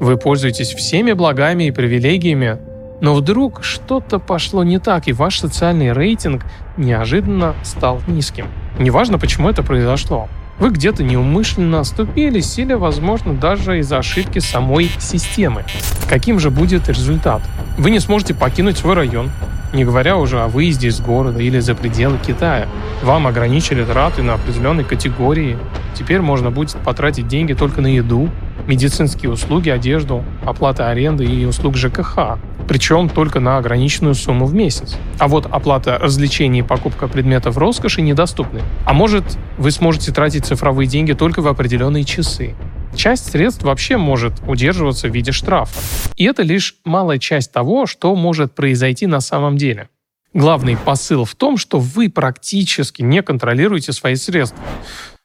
Вы 0.00 0.16
пользуетесь 0.16 0.74
всеми 0.74 1.12
благами 1.12 1.64
и 1.64 1.70
привилегиями, 1.70 2.58
но 3.00 3.14
вдруг 3.14 3.64
что-то 3.64 4.18
пошло 4.18 4.62
не 4.62 4.78
так, 4.78 5.08
и 5.08 5.12
ваш 5.12 5.40
социальный 5.40 5.92
рейтинг 5.92 6.44
неожиданно 6.76 7.54
стал 7.64 8.00
низким. 8.06 8.46
Неважно, 8.78 9.18
почему 9.18 9.48
это 9.48 9.62
произошло. 9.62 10.28
Вы 10.58 10.70
где-то 10.70 11.02
неумышленно 11.02 11.80
оступились 11.80 12.56
или, 12.58 12.74
возможно, 12.74 13.34
даже 13.34 13.80
из-за 13.80 13.98
ошибки 13.98 14.38
самой 14.38 14.90
системы. 15.00 15.64
Каким 16.08 16.38
же 16.38 16.50
будет 16.50 16.88
результат? 16.88 17.42
Вы 17.76 17.90
не 17.90 17.98
сможете 17.98 18.34
покинуть 18.34 18.78
свой 18.78 18.94
район, 18.94 19.30
не 19.72 19.84
говоря 19.84 20.16
уже 20.16 20.40
о 20.40 20.46
выезде 20.46 20.88
из 20.88 21.00
города 21.00 21.40
или 21.40 21.58
за 21.58 21.74
пределы 21.74 22.18
Китая. 22.24 22.68
Вам 23.02 23.26
ограничили 23.26 23.82
траты 23.82 24.22
на 24.22 24.34
определенной 24.34 24.84
категории. 24.84 25.58
Теперь 25.94 26.20
можно 26.20 26.50
будет 26.50 26.76
потратить 26.84 27.26
деньги 27.26 27.54
только 27.54 27.80
на 27.80 27.88
еду, 27.88 28.30
медицинские 28.66 29.30
услуги, 29.30 29.70
одежду, 29.70 30.24
оплата 30.44 30.88
аренды 30.88 31.24
и 31.24 31.44
услуг 31.44 31.76
ЖКХ 31.76 32.38
причем 32.68 33.08
только 33.08 33.40
на 33.40 33.58
ограниченную 33.58 34.14
сумму 34.14 34.46
в 34.46 34.54
месяц. 34.54 34.96
А 35.18 35.28
вот 35.28 35.46
оплата 35.46 35.98
развлечений 35.98 36.60
и 36.60 36.62
покупка 36.62 37.08
предметов 37.08 37.58
роскоши 37.58 38.02
недоступны. 38.02 38.62
А 38.86 38.92
может, 38.92 39.24
вы 39.58 39.70
сможете 39.70 40.12
тратить 40.12 40.46
цифровые 40.46 40.86
деньги 40.86 41.12
только 41.12 41.42
в 41.42 41.48
определенные 41.48 42.04
часы. 42.04 42.54
Часть 42.94 43.30
средств 43.30 43.62
вообще 43.62 43.96
может 43.96 44.34
удерживаться 44.46 45.08
в 45.08 45.14
виде 45.14 45.32
штрафа. 45.32 45.78
И 46.16 46.24
это 46.24 46.42
лишь 46.42 46.76
малая 46.84 47.18
часть 47.18 47.52
того, 47.52 47.86
что 47.86 48.14
может 48.14 48.54
произойти 48.54 49.06
на 49.06 49.20
самом 49.20 49.56
деле. 49.56 49.88
Главный 50.34 50.78
посыл 50.78 51.26
в 51.26 51.34
том, 51.34 51.58
что 51.58 51.78
вы 51.78 52.08
практически 52.08 53.02
не 53.02 53.22
контролируете 53.22 53.92
свои 53.92 54.14
средства. 54.14 54.58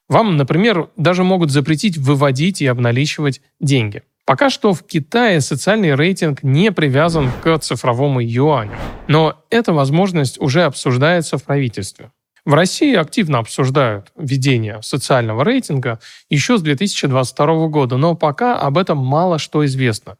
Вам, 0.09 0.37
например, 0.37 0.89
даже 0.95 1.23
могут 1.23 1.51
запретить 1.51 1.97
выводить 1.97 2.61
и 2.61 2.67
обналичивать 2.67 3.41
деньги. 3.59 4.03
Пока 4.25 4.49
что 4.49 4.73
в 4.73 4.83
Китае 4.83 5.39
социальный 5.39 5.95
рейтинг 5.95 6.43
не 6.43 6.71
привязан 6.71 7.31
к 7.43 7.57
цифровому 7.59 8.19
юаню, 8.19 8.75
но 9.07 9.41
эта 9.49 9.71
возможность 9.71 10.39
уже 10.39 10.63
обсуждается 10.63 11.37
в 11.37 11.43
правительстве. 11.43 12.11
В 12.43 12.53
России 12.53 12.95
активно 12.95 13.39
обсуждают 13.39 14.11
введение 14.17 14.81
социального 14.81 15.43
рейтинга 15.43 15.99
еще 16.29 16.57
с 16.57 16.61
2022 16.61 17.67
года, 17.67 17.97
но 17.97 18.15
пока 18.15 18.57
об 18.57 18.77
этом 18.77 18.97
мало 18.97 19.37
что 19.37 19.65
известно. 19.65 20.17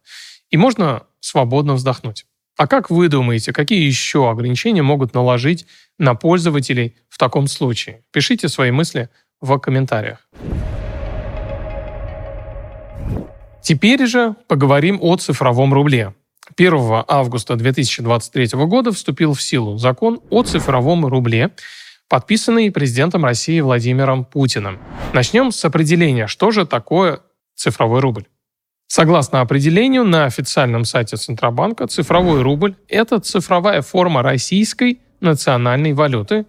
И 0.50 0.58
можно 0.58 1.04
свободно 1.22 1.74
вздохнуть. 1.74 2.26
А 2.58 2.68
как 2.68 2.90
вы 2.90 3.08
думаете, 3.08 3.54
какие 3.54 3.86
еще 3.86 4.30
ограничения 4.30 4.82
могут 4.82 5.14
наложить 5.14 5.68
на 6.00 6.16
пользователей 6.16 6.96
в 7.08 7.18
таком 7.18 7.48
случае? 7.48 8.04
Пишите 8.12 8.50
свои 8.50 8.72
мысли 8.72 9.10
в 9.42 9.58
комментариях. 9.60 10.28
Теперь 13.62 14.08
же 14.08 14.36
поговорим 14.48 15.00
о 15.02 15.18
цифровом 15.18 15.74
рубле. 15.74 16.14
1 16.56 17.04
августа 17.08 17.56
2023 17.56 18.66
года 18.66 18.92
вступил 18.92 19.34
в 19.34 19.42
силу 19.42 19.78
закон 19.78 20.22
о 20.30 20.44
цифровом 20.44 21.06
рубле, 21.06 21.52
подписанный 22.08 22.72
президентом 22.72 23.26
России 23.26 23.60
Владимиром 23.60 24.24
Путиным. 24.24 24.80
Начнем 25.14 25.52
с 25.52 25.66
определения, 25.66 26.28
что 26.28 26.52
же 26.52 26.66
такое 26.66 27.20
цифровой 27.56 28.00
рубль. 28.00 28.26
Согласно 28.88 29.42
определению 29.42 30.06
на 30.06 30.24
официальном 30.26 30.86
сайте 30.86 31.18
Центробанка, 31.18 31.88
цифровой 31.88 32.42
рубль– 32.42 32.76
это 32.88 33.20
цифровая 33.20 33.82
форма 33.82 34.24
российской 34.24 35.02
национальной 35.20 35.92
валюты, 35.92 36.46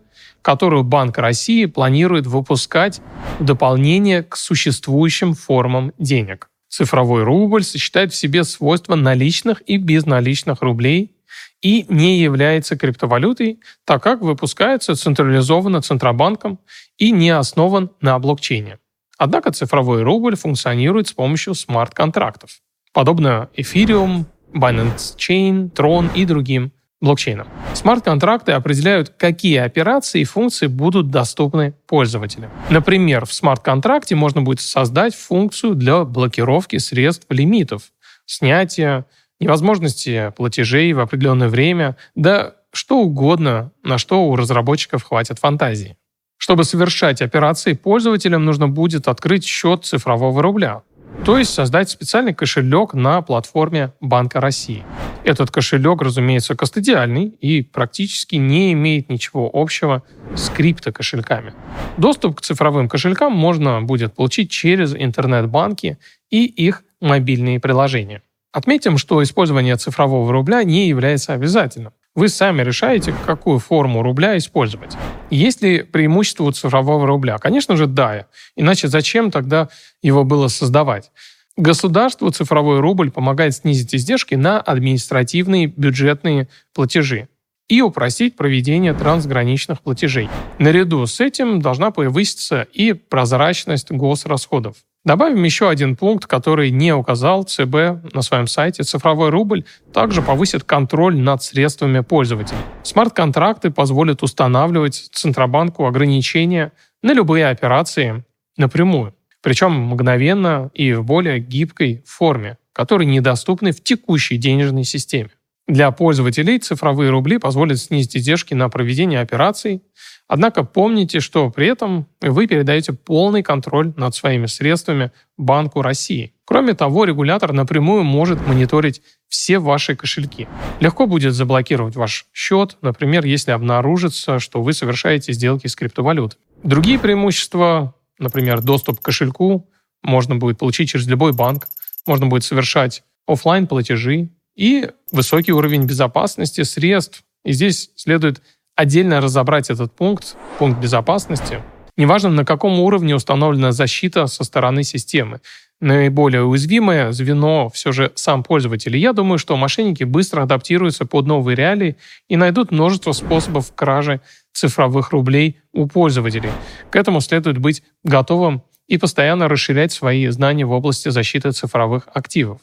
которую 0.48 0.82
Банк 0.82 1.18
России 1.18 1.66
планирует 1.66 2.26
выпускать 2.26 3.02
в 3.38 3.44
дополнение 3.44 4.22
к 4.22 4.34
существующим 4.34 5.34
формам 5.34 5.92
денег. 5.98 6.48
Цифровой 6.70 7.22
рубль 7.22 7.62
сочетает 7.62 8.14
в 8.14 8.16
себе 8.16 8.44
свойства 8.44 8.94
наличных 8.94 9.60
и 9.66 9.76
безналичных 9.76 10.62
рублей 10.62 11.14
и 11.60 11.84
не 11.90 12.18
является 12.20 12.78
криптовалютой, 12.78 13.60
так 13.84 14.02
как 14.02 14.22
выпускается 14.22 14.96
централизованно 14.96 15.82
Центробанком 15.82 16.60
и 16.96 17.10
не 17.10 17.28
основан 17.28 17.90
на 18.00 18.18
блокчейне. 18.18 18.78
Однако 19.18 19.52
цифровой 19.52 20.02
рубль 20.02 20.34
функционирует 20.34 21.08
с 21.08 21.12
помощью 21.12 21.52
смарт-контрактов, 21.52 22.62
подобно 22.94 23.50
Ethereum, 23.54 24.24
Binance 24.54 25.14
Chain, 25.18 25.70
Tron 25.70 26.08
и 26.14 26.24
другим 26.24 26.72
блокчейном. 27.00 27.46
Смарт-контракты 27.74 28.52
определяют, 28.52 29.10
какие 29.10 29.58
операции 29.58 30.22
и 30.22 30.24
функции 30.24 30.66
будут 30.66 31.10
доступны 31.10 31.74
пользователям. 31.86 32.50
Например, 32.70 33.24
в 33.24 33.32
смарт-контракте 33.32 34.14
можно 34.14 34.42
будет 34.42 34.60
создать 34.60 35.14
функцию 35.14 35.74
для 35.74 36.04
блокировки 36.04 36.78
средств 36.78 37.26
лимитов, 37.30 37.92
снятия, 38.26 39.06
невозможности 39.40 40.32
платежей 40.36 40.92
в 40.92 41.00
определенное 41.00 41.48
время, 41.48 41.96
да 42.14 42.54
что 42.72 42.98
угодно, 42.98 43.72
на 43.82 43.98
что 43.98 44.24
у 44.24 44.36
разработчиков 44.36 45.02
хватит 45.04 45.38
фантазии. 45.38 45.96
Чтобы 46.36 46.64
совершать 46.64 47.20
операции, 47.20 47.72
пользователям 47.72 48.44
нужно 48.44 48.68
будет 48.68 49.08
открыть 49.08 49.44
счет 49.44 49.84
цифрового 49.84 50.40
рубля, 50.42 50.82
то 51.24 51.36
есть 51.36 51.52
создать 51.52 51.90
специальный 51.90 52.34
кошелек 52.34 52.94
на 52.94 53.20
платформе 53.22 53.92
Банка 54.00 54.40
России. 54.40 54.84
Этот 55.24 55.50
кошелек, 55.50 56.00
разумеется, 56.00 56.54
кастодиальный 56.54 57.26
и 57.26 57.62
практически 57.62 58.36
не 58.36 58.72
имеет 58.72 59.08
ничего 59.08 59.50
общего 59.52 60.02
с 60.34 60.48
криптокошельками. 60.48 61.52
Доступ 61.96 62.38
к 62.38 62.40
цифровым 62.40 62.88
кошелькам 62.88 63.32
можно 63.32 63.82
будет 63.82 64.14
получить 64.14 64.50
через 64.50 64.94
интернет-банки 64.94 65.98
и 66.30 66.44
их 66.44 66.84
мобильные 67.00 67.60
приложения. 67.60 68.22
Отметим, 68.52 68.96
что 68.96 69.22
использование 69.22 69.76
цифрового 69.76 70.32
рубля 70.32 70.64
не 70.64 70.88
является 70.88 71.34
обязательным. 71.34 71.92
Вы 72.18 72.28
сами 72.28 72.62
решаете, 72.62 73.14
какую 73.26 73.60
форму 73.60 74.02
рубля 74.02 74.36
использовать. 74.36 74.96
Есть 75.30 75.62
ли 75.62 75.84
преимущество 75.84 76.42
у 76.42 76.50
цифрового 76.50 77.06
рубля? 77.06 77.38
Конечно 77.38 77.76
же, 77.76 77.86
да. 77.86 78.26
Иначе 78.56 78.88
зачем 78.88 79.30
тогда 79.30 79.68
его 80.02 80.24
было 80.24 80.48
создавать? 80.48 81.12
Государству 81.56 82.28
цифровой 82.30 82.80
рубль 82.80 83.12
помогает 83.12 83.54
снизить 83.54 83.94
издержки 83.94 84.34
на 84.34 84.60
административные 84.60 85.68
бюджетные 85.68 86.48
платежи 86.74 87.28
и 87.68 87.82
упростить 87.82 88.34
проведение 88.34 88.94
трансграничных 88.94 89.80
платежей. 89.80 90.28
Наряду 90.58 91.06
с 91.06 91.20
этим 91.20 91.62
должна 91.62 91.92
повыситься 91.92 92.66
и 92.72 92.94
прозрачность 92.94 93.92
госрасходов. 93.92 94.74
Добавим 95.04 95.42
еще 95.44 95.70
один 95.70 95.96
пункт, 95.96 96.26
который 96.26 96.70
не 96.70 96.92
указал 96.92 97.44
ЦБ 97.44 98.12
на 98.12 98.22
своем 98.22 98.46
сайте. 98.46 98.82
Цифровой 98.82 99.30
рубль 99.30 99.64
также 99.92 100.22
повысит 100.22 100.64
контроль 100.64 101.16
над 101.16 101.42
средствами 101.42 102.00
пользователей. 102.00 102.60
Смарт-контракты 102.82 103.70
позволят 103.70 104.22
устанавливать 104.22 105.08
Центробанку 105.12 105.86
ограничения 105.86 106.72
на 107.02 107.12
любые 107.12 107.48
операции 107.48 108.24
напрямую, 108.56 109.14
причем 109.40 109.72
мгновенно 109.72 110.70
и 110.74 110.92
в 110.92 111.04
более 111.04 111.38
гибкой 111.38 112.02
форме, 112.04 112.58
которые 112.72 113.06
недоступны 113.06 113.72
в 113.72 113.82
текущей 113.82 114.36
денежной 114.36 114.84
системе. 114.84 115.30
Для 115.68 115.90
пользователей 115.90 116.58
цифровые 116.58 117.10
рубли 117.10 117.36
позволят 117.36 117.78
снизить 117.78 118.16
издержки 118.16 118.54
на 118.54 118.70
проведение 118.70 119.20
операций, 119.20 119.82
однако 120.26 120.64
помните, 120.64 121.20
что 121.20 121.50
при 121.50 121.66
этом 121.66 122.08
вы 122.22 122.46
передаете 122.46 122.94
полный 122.94 123.42
контроль 123.42 123.92
над 123.94 124.14
своими 124.14 124.46
средствами 124.46 125.12
Банку 125.36 125.82
России. 125.82 126.32
Кроме 126.46 126.72
того, 126.72 127.04
регулятор 127.04 127.52
напрямую 127.52 128.02
может 128.02 128.46
мониторить 128.46 129.02
все 129.28 129.58
ваши 129.58 129.94
кошельки. 129.94 130.48
Легко 130.80 131.06
будет 131.06 131.34
заблокировать 131.34 131.96
ваш 131.96 132.24
счет, 132.32 132.78
например, 132.80 133.26
если 133.26 133.50
обнаружится, 133.50 134.38
что 134.38 134.62
вы 134.62 134.72
совершаете 134.72 135.34
сделки 135.34 135.66
с 135.66 135.76
криптовалютой. 135.76 136.38
Другие 136.62 136.98
преимущества, 136.98 137.94
например, 138.18 138.62
доступ 138.62 139.00
к 139.00 139.04
кошельку, 139.04 139.68
можно 140.02 140.36
будет 140.36 140.56
получить 140.56 140.88
через 140.88 141.06
любой 141.06 141.34
банк, 141.34 141.68
можно 142.06 142.26
будет 142.26 142.44
совершать 142.44 143.02
офлайн 143.26 143.66
платежи, 143.66 144.30
и 144.58 144.90
высокий 145.12 145.52
уровень 145.52 145.84
безопасности 145.84 146.62
средств. 146.62 147.22
И 147.44 147.52
здесь 147.52 147.90
следует 147.94 148.42
отдельно 148.74 149.20
разобрать 149.20 149.70
этот 149.70 149.94
пункт, 149.94 150.36
пункт 150.58 150.80
безопасности. 150.80 151.62
Неважно, 151.96 152.30
на 152.30 152.44
каком 152.44 152.78
уровне 152.80 153.14
установлена 153.14 153.72
защита 153.72 154.26
со 154.26 154.44
стороны 154.44 154.82
системы. 154.82 155.40
Наиболее 155.80 156.42
уязвимое 156.42 157.12
звено 157.12 157.70
все 157.70 157.92
же 157.92 158.12
сам 158.16 158.42
пользователь. 158.42 158.96
И 158.96 159.00
я 159.00 159.12
думаю, 159.12 159.38
что 159.38 159.56
мошенники 159.56 160.02
быстро 160.04 160.42
адаптируются 160.42 161.06
под 161.06 161.26
новые 161.26 161.54
реалии 161.54 161.96
и 162.28 162.36
найдут 162.36 162.72
множество 162.72 163.12
способов 163.12 163.72
кражи 163.74 164.20
цифровых 164.52 165.12
рублей 165.12 165.60
у 165.72 165.86
пользователей. 165.86 166.50
К 166.90 166.96
этому 166.96 167.20
следует 167.20 167.58
быть 167.58 167.84
готовым 168.02 168.62
и 168.88 168.98
постоянно 168.98 169.48
расширять 169.48 169.92
свои 169.92 170.26
знания 170.28 170.64
в 170.64 170.72
области 170.72 171.10
защиты 171.10 171.52
цифровых 171.52 172.08
активов. 172.12 172.60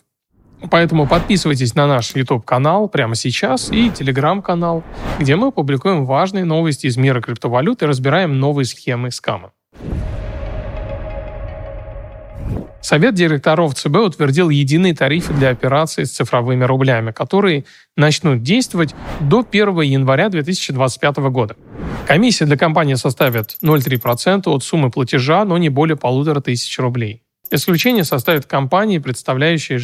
Поэтому 0.69 1.07
подписывайтесь 1.07 1.75
на 1.75 1.87
наш 1.87 2.15
YouTube-канал 2.15 2.87
прямо 2.87 3.15
сейчас 3.15 3.71
и 3.71 3.89
Telegram-канал, 3.89 4.83
где 5.19 5.35
мы 5.35 5.51
публикуем 5.51 6.05
важные 6.05 6.45
новости 6.45 6.87
из 6.87 6.97
мира 6.97 7.21
криптовалют 7.21 7.81
и 7.81 7.85
разбираем 7.85 8.39
новые 8.39 8.65
схемы 8.65 9.11
скама. 9.11 9.51
Совет 12.81 13.15
директоров 13.15 13.73
ЦБ 13.73 13.95
утвердил 13.95 14.51
единые 14.51 14.93
тарифы 14.93 15.33
для 15.33 15.49
операций 15.49 16.05
с 16.05 16.11
цифровыми 16.11 16.65
рублями, 16.65 17.09
которые 17.11 17.65
начнут 17.97 18.43
действовать 18.43 18.93
до 19.19 19.43
1 19.49 19.81
января 19.81 20.29
2025 20.29 21.17
года. 21.31 21.55
Комиссия 22.05 22.45
для 22.45 22.57
компании 22.57 22.93
составит 22.93 23.57
0,3% 23.63 24.43
от 24.45 24.63
суммы 24.63 24.91
платежа, 24.91 25.45
но 25.45 25.57
не 25.57 25.69
более 25.69 25.97
полутора 25.97 26.41
тысяч 26.41 26.77
рублей. 26.77 27.23
Исключение 27.49 28.03
составят 28.03 28.45
компании, 28.45 28.99
представляющие 28.99 29.79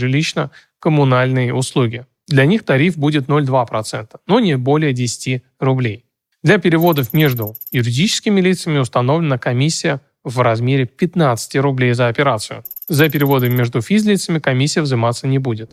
жилищно-коммунальные 0.82 1.54
услуги. 1.54 2.06
Для 2.28 2.46
них 2.46 2.64
тариф 2.64 2.98
будет 2.98 3.28
0,2%, 3.28 4.16
но 4.28 4.40
не 4.40 4.58
более 4.58 4.94
10 4.94 5.44
рублей. 5.60 6.06
Для 6.44 6.58
переводов 6.58 7.14
между 7.14 7.56
юридическими 7.72 8.42
лицами 8.42 8.80
установлена 8.80 9.38
комиссия 9.38 10.02
в 10.24 10.40
размере 10.40 10.86
15 10.86 11.56
рублей 11.58 11.94
за 11.94 12.08
операцию. 12.08 12.64
За 12.88 13.10
переводы 13.10 13.50
между 13.50 13.82
физлицами 13.82 14.40
комиссия 14.40 14.82
взиматься 14.82 15.28
не 15.28 15.40
будет. 15.40 15.72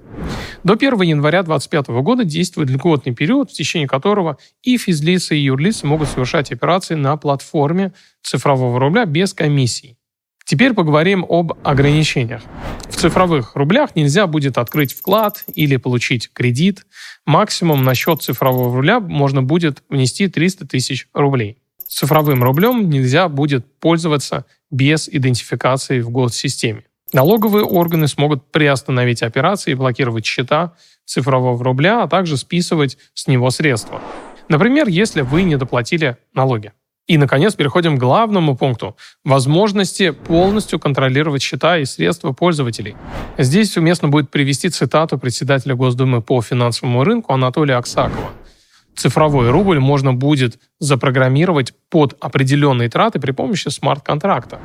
До 0.64 0.74
1 0.74 1.02
января 1.02 1.42
2025 1.42 1.88
года 2.02 2.24
действует 2.24 2.70
льготный 2.70 3.14
период, 3.14 3.50
в 3.50 3.54
течение 3.54 3.88
которого 3.88 4.38
и 4.62 4.78
физлицы, 4.78 5.36
и 5.36 5.44
юрлицы 5.44 5.86
могут 5.86 6.08
совершать 6.08 6.50
операции 6.50 6.94
на 6.94 7.16
платформе 7.16 7.92
цифрового 8.22 8.80
рубля 8.80 9.04
без 9.04 9.34
комиссий. 9.34 9.97
Теперь 10.48 10.72
поговорим 10.72 11.26
об 11.28 11.52
ограничениях. 11.62 12.40
В 12.88 12.96
цифровых 12.96 13.54
рублях 13.54 13.94
нельзя 13.94 14.26
будет 14.26 14.56
открыть 14.56 14.94
вклад 14.94 15.44
или 15.54 15.76
получить 15.76 16.32
кредит. 16.32 16.86
Максимум 17.26 17.84
на 17.84 17.94
счет 17.94 18.22
цифрового 18.22 18.74
рубля 18.74 18.98
можно 18.98 19.42
будет 19.42 19.82
внести 19.90 20.26
300 20.26 20.66
тысяч 20.66 21.06
рублей. 21.12 21.58
Цифровым 21.86 22.42
рублем 22.42 22.88
нельзя 22.88 23.28
будет 23.28 23.66
пользоваться 23.78 24.46
без 24.70 25.06
идентификации 25.06 26.00
в 26.00 26.08
госсистеме. 26.08 26.84
Налоговые 27.12 27.66
органы 27.66 28.08
смогут 28.08 28.50
приостановить 28.50 29.22
операции 29.22 29.72
и 29.72 29.74
блокировать 29.74 30.24
счета 30.24 30.72
цифрового 31.04 31.62
рубля, 31.62 32.02
а 32.02 32.08
также 32.08 32.38
списывать 32.38 32.96
с 33.12 33.26
него 33.26 33.50
средства. 33.50 34.00
Например, 34.48 34.88
если 34.88 35.20
вы 35.20 35.42
не 35.42 35.56
доплатили 35.56 36.16
налоги. 36.32 36.72
И, 37.08 37.16
наконец, 37.16 37.54
переходим 37.54 37.96
к 37.96 38.00
главному 38.00 38.54
пункту– 38.54 38.94
возможности 39.24 40.10
полностью 40.10 40.78
контролировать 40.78 41.42
счета 41.42 41.78
и 41.78 41.86
средства 41.86 42.32
пользователей. 42.32 42.96
Здесь 43.38 43.76
уместно 43.78 44.08
будет 44.08 44.30
привести 44.30 44.68
цитату 44.68 45.18
председателя 45.18 45.74
Госдумы 45.74 46.20
по 46.20 46.42
финансовому 46.42 47.04
рынку 47.04 47.32
Анатолия 47.32 47.76
Аксакова– 47.76 48.30
цифровой 48.98 49.50
рубль 49.50 49.78
можно 49.78 50.12
будет 50.12 50.58
запрограммировать 50.80 51.72
под 51.88 52.16
определенные 52.20 52.90
траты 52.90 53.20
при 53.20 53.30
помощи 53.30 53.68
смарт-контракта. 53.68 54.60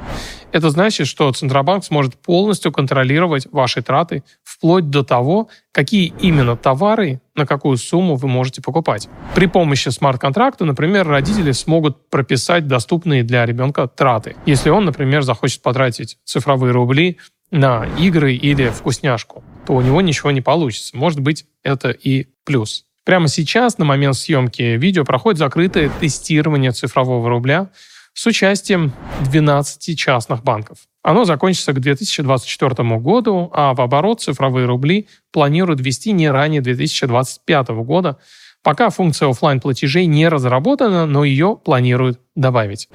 Это 0.51 0.69
значит, 0.69 1.07
что 1.07 1.31
Центробанк 1.31 1.85
сможет 1.85 2.15
полностью 2.15 2.71
контролировать 2.71 3.47
ваши 3.51 3.81
траты 3.81 4.23
вплоть 4.43 4.89
до 4.89 5.03
того, 5.03 5.49
какие 5.71 6.13
именно 6.19 6.57
товары 6.57 7.21
на 7.35 7.45
какую 7.45 7.77
сумму 7.77 8.15
вы 8.15 8.27
можете 8.27 8.61
покупать. 8.61 9.07
При 9.35 9.47
помощи 9.47 9.89
смарт-контракта, 9.89 10.65
например, 10.65 11.07
родители 11.07 11.51
смогут 11.51 12.09
прописать 12.09 12.67
доступные 12.67 13.23
для 13.23 13.45
ребенка 13.45 13.87
траты. 13.87 14.35
Если 14.45 14.69
он, 14.69 14.85
например, 14.85 15.23
захочет 15.23 15.61
потратить 15.61 16.17
цифровые 16.25 16.71
рубли 16.71 17.17
на 17.49 17.85
игры 17.99 18.33
или 18.33 18.69
вкусняшку, 18.69 19.43
то 19.65 19.73
у 19.73 19.81
него 19.81 20.01
ничего 20.01 20.31
не 20.31 20.41
получится. 20.41 20.97
Может 20.97 21.19
быть, 21.19 21.45
это 21.63 21.91
и 21.91 22.27
плюс. 22.45 22.85
Прямо 23.05 23.27
сейчас, 23.27 23.77
на 23.77 23.85
момент 23.85 24.15
съемки 24.15 24.61
видео, 24.77 25.03
проходит 25.03 25.37
закрытое 25.37 25.89
тестирование 25.99 26.71
цифрового 26.71 27.29
рубля 27.29 27.69
с 28.13 28.25
участием 28.25 28.93
12 29.29 29.97
частных 29.97 30.43
банков. 30.43 30.77
Оно 31.01 31.25
закончится 31.25 31.73
к 31.73 31.81
2024 31.81 32.97
году, 32.99 33.51
а 33.53 33.73
в 33.73 33.81
оборот 33.81 34.21
цифровые 34.21 34.65
рубли 34.65 35.09
планируют 35.33 35.81
ввести 35.81 36.13
не 36.13 36.29
ранее 36.29 36.61
2025 36.61 37.69
года, 37.83 38.19
пока 38.63 38.89
функция 38.89 39.29
офлайн 39.29 39.59
платежей 39.59 40.05
не 40.05 40.29
разработана, 40.29 41.05
но 41.05 41.25
ее 41.25 41.57
планируют 41.61 42.21
добавить. 42.35 42.87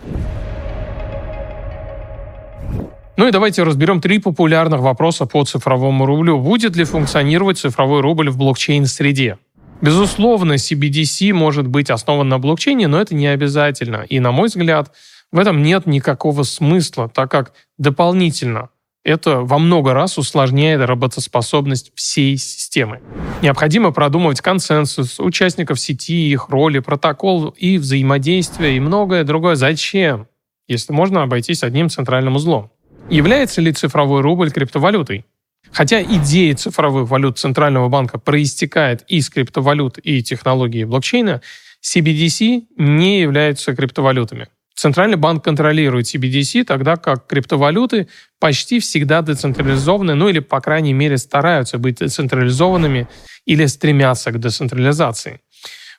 Ну 3.18 3.26
и 3.26 3.32
давайте 3.32 3.64
разберем 3.64 4.00
три 4.00 4.20
популярных 4.20 4.80
вопроса 4.80 5.26
по 5.26 5.44
цифровому 5.44 6.06
рублю. 6.06 6.38
Будет 6.38 6.76
ли 6.76 6.84
функционировать 6.84 7.58
цифровой 7.58 8.00
рубль 8.00 8.30
в 8.30 8.38
блокчейн-среде? 8.38 9.38
Безусловно, 9.80 10.54
CBDC 10.54 11.32
может 11.32 11.66
быть 11.66 11.90
основан 11.90 12.28
на 12.28 12.38
блокчейне, 12.38 12.88
но 12.88 13.00
это 13.00 13.14
не 13.14 13.28
обязательно. 13.28 14.04
И, 14.08 14.18
на 14.20 14.32
мой 14.32 14.48
взгляд, 14.48 14.92
в 15.30 15.38
этом 15.38 15.62
нет 15.62 15.86
никакого 15.86 16.42
смысла, 16.42 17.08
так 17.08 17.30
как 17.30 17.52
дополнительно 17.76 18.70
это 19.04 19.40
во 19.40 19.58
много 19.58 19.94
раз 19.94 20.18
усложняет 20.18 20.80
работоспособность 20.82 21.92
всей 21.94 22.36
системы. 22.36 23.00
Необходимо 23.40 23.90
продумывать 23.90 24.40
консенсус 24.40 25.18
участников 25.18 25.80
сети, 25.80 26.30
их 26.30 26.48
роли, 26.50 26.80
протокол 26.80 27.54
и 27.56 27.78
взаимодействие 27.78 28.76
и 28.76 28.80
многое 28.80 29.24
другое. 29.24 29.54
Зачем? 29.54 30.26
Если 30.66 30.92
можно 30.92 31.22
обойтись 31.22 31.62
одним 31.62 31.88
центральным 31.88 32.36
узлом. 32.36 32.70
Является 33.08 33.62
ли 33.62 33.72
цифровой 33.72 34.20
рубль 34.20 34.50
криптовалютой? 34.50 35.24
Хотя 35.72 36.02
идея 36.02 36.54
цифровых 36.54 37.08
валют 37.08 37.38
Центрального 37.38 37.88
банка 37.88 38.18
проистекает 38.18 39.04
из 39.08 39.30
криптовалют 39.30 39.98
и 40.02 40.22
технологии 40.22 40.84
блокчейна, 40.84 41.42
CBDC 41.82 42.66
не 42.76 43.20
являются 43.20 43.74
криптовалютами. 43.74 44.48
Центральный 44.74 45.16
банк 45.16 45.42
контролирует 45.42 46.06
CBDC, 46.06 46.64
тогда 46.64 46.96
как 46.96 47.26
криптовалюты 47.26 48.08
почти 48.38 48.78
всегда 48.78 49.22
децентрализованы, 49.22 50.14
ну 50.14 50.28
или, 50.28 50.38
по 50.38 50.60
крайней 50.60 50.92
мере, 50.92 51.18
стараются 51.18 51.78
быть 51.78 51.98
децентрализованными 51.98 53.08
или 53.44 53.66
стремятся 53.66 54.30
к 54.30 54.38
децентрализации. 54.38 55.40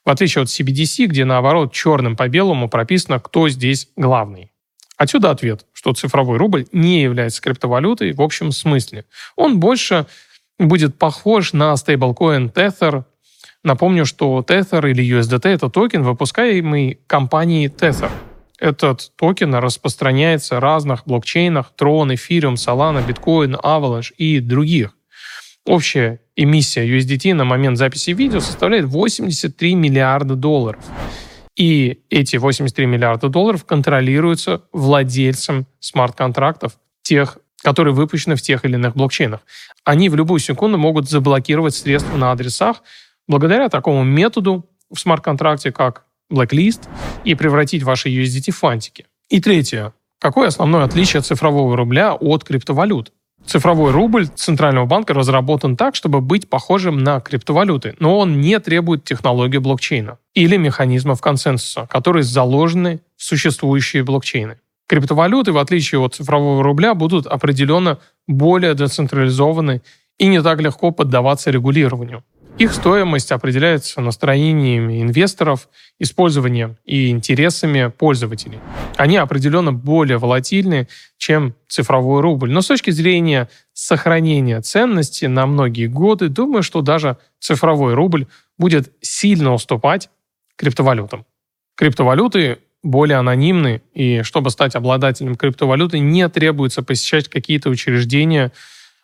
В 0.05 0.09
отличие 0.09 0.43
от 0.43 0.47
CBDC, 0.47 1.07
где 1.07 1.25
наоборот 1.25 1.73
черным 1.73 2.15
по 2.15 2.29
белому 2.29 2.69
прописано, 2.69 3.19
кто 3.19 3.49
здесь 3.49 3.89
главный. 3.97 4.51
Отсюда 4.99 5.31
ответ, 5.31 5.65
что 5.71 5.93
цифровой 5.93 6.37
рубль 6.37 6.65
не 6.73 7.01
является 7.01 7.41
криптовалютой 7.41 8.11
в 8.11 8.21
общем 8.21 8.51
смысле. 8.51 9.05
Он 9.37 9.57
больше 9.57 10.07
будет 10.59 10.97
похож 10.97 11.53
на 11.53 11.75
стейблкоин 11.77 12.49
Tether. 12.49 13.05
Напомню, 13.63 14.05
что 14.05 14.43
Tether 14.45 14.91
или 14.91 15.01
USDT— 15.17 15.41
это 15.47 15.69
токен, 15.69 16.03
выпускаемый 16.03 16.99
компанией 17.07 17.67
Tether. 17.67 18.11
Этот 18.59 19.13
токен 19.15 19.55
распространяется 19.55 20.57
в 20.57 20.59
разных 20.59 21.05
блокчейнах 21.05 21.71
Tron, 21.79 22.13
Ethereum, 22.13 22.55
Solana, 22.55 23.01
Bitcoin, 23.07 23.57
Avalanche 23.61 24.13
и 24.17 24.41
других. 24.41 24.97
Общая 25.65 26.19
эмиссия 26.35 26.83
USDT 26.85 27.33
на 27.35 27.45
момент 27.45 27.77
записи 27.77 28.09
видео 28.09 28.41
составляет 28.41 28.83
83 28.83 29.75
миллиарда 29.75 30.35
долларов. 30.35 30.83
И 31.59 31.99
эти 32.09 32.37
83 32.37 32.85
миллиарда 32.85 33.27
долларов 33.27 33.65
контролируются 33.65 34.61
владельцем 34.71 35.67
смарт-контрактов, 35.81 36.79
тех, 37.01 37.37
которые 37.61 37.93
выпущены 37.93 38.37
в 38.37 38.41
тех 38.41 38.63
или 38.63 38.75
иных 38.75 38.95
блокчейнах. 38.95 39.41
Они 39.83 40.07
в 40.07 40.15
любую 40.15 40.39
секунду 40.39 40.77
могут 40.77 41.09
заблокировать 41.09 41.75
средства 41.75 42.15
на 42.15 42.31
адресах 42.31 42.81
благодаря 43.27 43.67
такому 43.67 44.05
методу 44.05 44.69
в 44.89 44.97
смарт-контракте, 44.97 45.73
как 45.73 46.05
blacklist, 46.31 46.87
и 47.25 47.35
превратить 47.35 47.83
ваши 47.83 48.07
USDT 48.07 48.51
в 48.51 48.57
фантики. 48.57 49.07
И 49.27 49.41
третье. 49.41 49.91
Какое 50.17 50.47
основное 50.47 50.85
отличие 50.85 51.21
цифрового 51.21 51.75
рубля 51.75 52.13
от 52.13 52.45
криптовалют? 52.45 53.11
Цифровой 53.49 53.89
рубль 53.89 54.27
Центрального 54.27 54.85
банка 54.85 55.15
разработан 55.15 55.75
так, 55.75 55.95
чтобы 55.95 56.21
быть 56.21 56.47
похожим 56.47 56.99
на 56.99 57.19
криптовалюты, 57.19 57.95
но 57.97 58.19
он 58.19 58.41
не 58.41 58.59
требует 58.59 59.05
технологии 59.05 59.57
блокчейна 59.57 60.19
или 60.35 60.55
механизмов 60.55 61.19
консенсуса, 61.19 61.87
которые 61.89 62.21
заложены 62.21 63.01
в 63.17 63.23
существующие 63.23 64.03
блокчейны. 64.03 64.59
Криптовалюты, 64.87 65.51
в 65.51 65.57
отличие 65.57 65.99
от 65.99 66.13
цифрового 66.13 66.61
рубля, 66.61 66.93
будут 66.93 67.25
определенно 67.25 67.97
более 68.27 68.75
децентрализованы 68.75 69.81
и 70.19 70.27
не 70.27 70.43
так 70.43 70.61
легко 70.61 70.91
поддаваться 70.91 71.49
регулированию. 71.49 72.23
Их 72.59 72.73
стоимость 72.73 73.31
определяется 73.31 74.01
настроениями 74.01 75.01
инвесторов, 75.01 75.69
использованием 75.97 76.75
и 76.83 77.09
интересами 77.09 77.87
пользователей. 77.87 78.59
Они 78.97 79.15
определенно 79.15 79.71
более 79.71 80.17
волатильны, 80.17 80.89
чем 81.17 81.55
цифровой 81.69 82.19
рубль. 82.19 82.51
Но 82.51 82.61
с 82.61 82.67
точки 82.67 82.91
зрения 82.91 83.49
сохранения 83.71 84.59
ценности 84.59 85.23
на 85.23 85.47
многие 85.47 85.87
годы, 85.87 86.27
думаю, 86.27 86.61
что 86.61 86.81
даже 86.81 87.15
цифровой 87.39 87.93
рубль 87.93 88.27
будет 88.57 88.91
сильно 88.99 89.53
уступать 89.53 90.09
криптовалютам. 90.57 91.25
Криптовалюты 91.75 92.57
более 92.83 93.19
анонимны, 93.19 93.81
и 93.93 94.21
чтобы 94.23 94.49
стать 94.49 94.75
обладателем 94.75 95.35
криптовалюты, 95.35 95.99
не 95.99 96.27
требуется 96.27 96.83
посещать 96.83 97.29
какие-то 97.29 97.69
учреждения, 97.69 98.51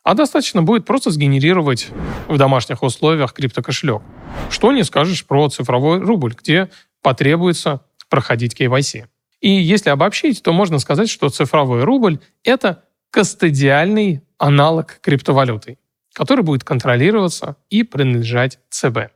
а 0.06 0.14
достаточно 0.14 0.62
будет 0.62 0.86
просто 0.86 1.10
сгенерировать 1.10 1.90
в 2.28 2.38
домашних 2.38 2.84
условиях 2.84 3.34
криптокошелек. 3.34 4.04
Что 4.52 4.72
не 4.72 4.84
скажешь 4.84 5.26
про 5.26 5.50
цифровой 5.50 6.00
рубль, 6.00 6.36
где 6.40 6.70
потребуется 7.02 7.82
проходить 8.08 8.54
KYC. 8.60 9.06
И 9.42 9.50
если 9.50 9.90
обобщить, 9.90 10.44
то 10.44 10.54
можно 10.54 10.78
сказать, 10.78 11.10
что 11.10 11.30
цифровой 11.30 11.84
рубль— 11.84 12.20
это 12.44 12.84
кастодиальный 13.10 14.22
аналог 14.38 15.00
криптовалюты, 15.02 15.80
который 16.14 16.44
будет 16.44 16.64
контролироваться 16.64 17.56
и 17.72 17.82
принадлежать 17.82 18.60
ЦБ. 18.70 19.10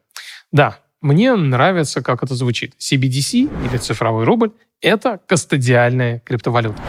Да, 0.51 0.79
мне 1.01 1.35
нравится, 1.35 2.01
как 2.01 2.23
это 2.23 2.33
звучит. 2.33 2.73
CBDC 2.79 3.67
или 3.69 3.77
цифровой 3.77 4.23
рубль— 4.25 4.51
это 4.81 5.19
кастодиальная 5.27 6.19
криптовалюта. 6.19 6.81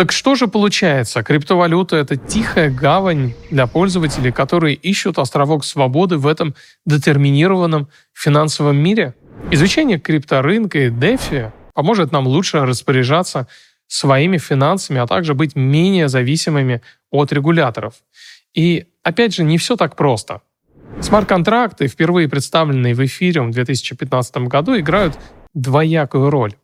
Так 0.00 0.12
что 0.12 0.34
же 0.34 0.48
получается? 0.48 1.22
Криптовалюта— 1.22 1.96
это 1.98 2.16
тихая 2.16 2.70
гавань 2.70 3.34
для 3.50 3.66
пользователей, 3.66 4.32
которые 4.32 4.74
ищут 4.74 5.18
островок 5.18 5.62
свободы 5.62 6.16
в 6.16 6.26
этом 6.26 6.54
детерминированном 6.86 7.86
финансовом 8.14 8.78
мире? 8.78 9.14
Изучение 9.50 9.98
крипторынка 9.98 10.78
и 10.78 10.88
DeFi 10.88 11.52
поможет 11.74 12.12
нам 12.12 12.26
лучше 12.26 12.64
распоряжаться 12.64 13.46
своими 13.88 14.38
финансами, 14.38 15.00
а 15.00 15.06
также 15.06 15.34
быть 15.34 15.54
менее 15.54 16.08
зависимыми 16.08 16.80
от 17.10 17.30
регуляторов. 17.30 17.96
И 18.54 18.86
опять 19.02 19.34
же, 19.34 19.44
не 19.44 19.58
все 19.58 19.76
так 19.76 19.96
просто. 19.96 20.40
Смарт-контракты, 21.02 21.88
впервые 21.88 22.26
представленные 22.26 22.94
в 22.94 23.04
эфире 23.04 23.42
в 23.42 23.50
2015 23.50 24.48
году, 24.48 24.78
играют 24.78 25.18
двоякую 25.52 26.30
роль. 26.30 26.54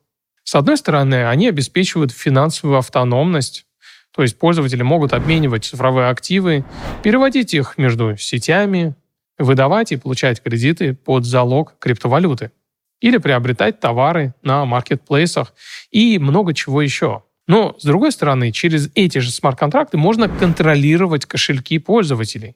С 0.46 0.54
одной 0.54 0.76
стороны, 0.76 1.26
они 1.26 1.48
обеспечивают 1.48 2.12
финансовую 2.12 2.78
автономность, 2.78 3.66
то 4.14 4.22
есть 4.22 4.38
пользователи 4.38 4.82
могут 4.82 5.12
обменивать 5.12 5.64
цифровые 5.64 6.08
активы, 6.08 6.64
переводить 7.02 7.52
их 7.52 7.76
между 7.78 8.16
сетями, 8.16 8.94
выдавать 9.38 9.90
и 9.90 9.96
получать 9.96 10.40
кредиты 10.40 10.94
под 10.94 11.24
залог 11.24 11.74
криптовалюты 11.80 12.52
или 13.00 13.18
приобретать 13.18 13.80
товары 13.80 14.34
на 14.42 14.64
маркетплейсах 14.64 15.52
и 15.90 16.16
много 16.20 16.54
чего 16.54 16.80
еще. 16.80 17.24
Но, 17.48 17.74
с 17.76 17.82
другой 17.82 18.12
стороны, 18.12 18.52
через 18.52 18.88
эти 18.94 19.18
же 19.18 19.32
смарт-контракты 19.32 19.96
можно 19.96 20.28
контролировать 20.28 21.26
кошельки 21.26 21.80
пользователей. 21.80 22.54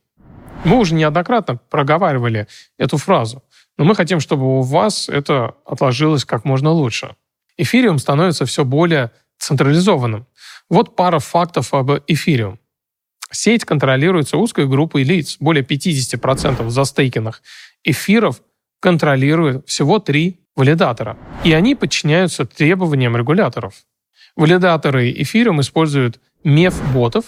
Мы 0.64 0.79
уже 0.79 0.94
неоднократно 0.94 1.57
проговаривали 1.68 2.46
эту 2.79 2.98
фразу, 2.98 3.42
но 3.76 3.83
мы 3.83 3.96
хотим, 3.96 4.20
чтобы 4.20 4.61
у 4.61 4.62
вас 4.62 5.09
это 5.09 5.57
отложилось 5.66 6.24
как 6.24 6.44
можно 6.44 6.70
лучше 6.70 7.16
эфириум 7.61 7.99
становится 7.99 8.46
все 8.46 8.64
более 8.64 9.11
централизованным. 9.38 10.27
Вот 10.68 10.96
пара 10.96 11.18
фактов 11.18 11.75
об 11.75 11.90
эфириум. 12.07 12.59
Сеть 13.31 13.64
контролируется 13.64 14.37
узкой 14.37 14.66
группой 14.66 15.03
лиц. 15.03 15.37
Более 15.40 15.64
50% 15.64 16.68
застейкенных 16.68 17.42
эфиров 17.85 18.42
контролируют 18.81 19.68
всего 19.68 19.99
три 19.99 20.40
валидатора. 20.57 21.16
И 21.44 21.53
они 21.53 21.75
подчиняются 21.75 22.44
требованиям 22.44 23.16
регуляторов. 23.16 23.75
Валидаторы 24.37 25.12
эфириум 25.12 25.61
используют 25.61 26.20
меф-ботов, 26.44 27.27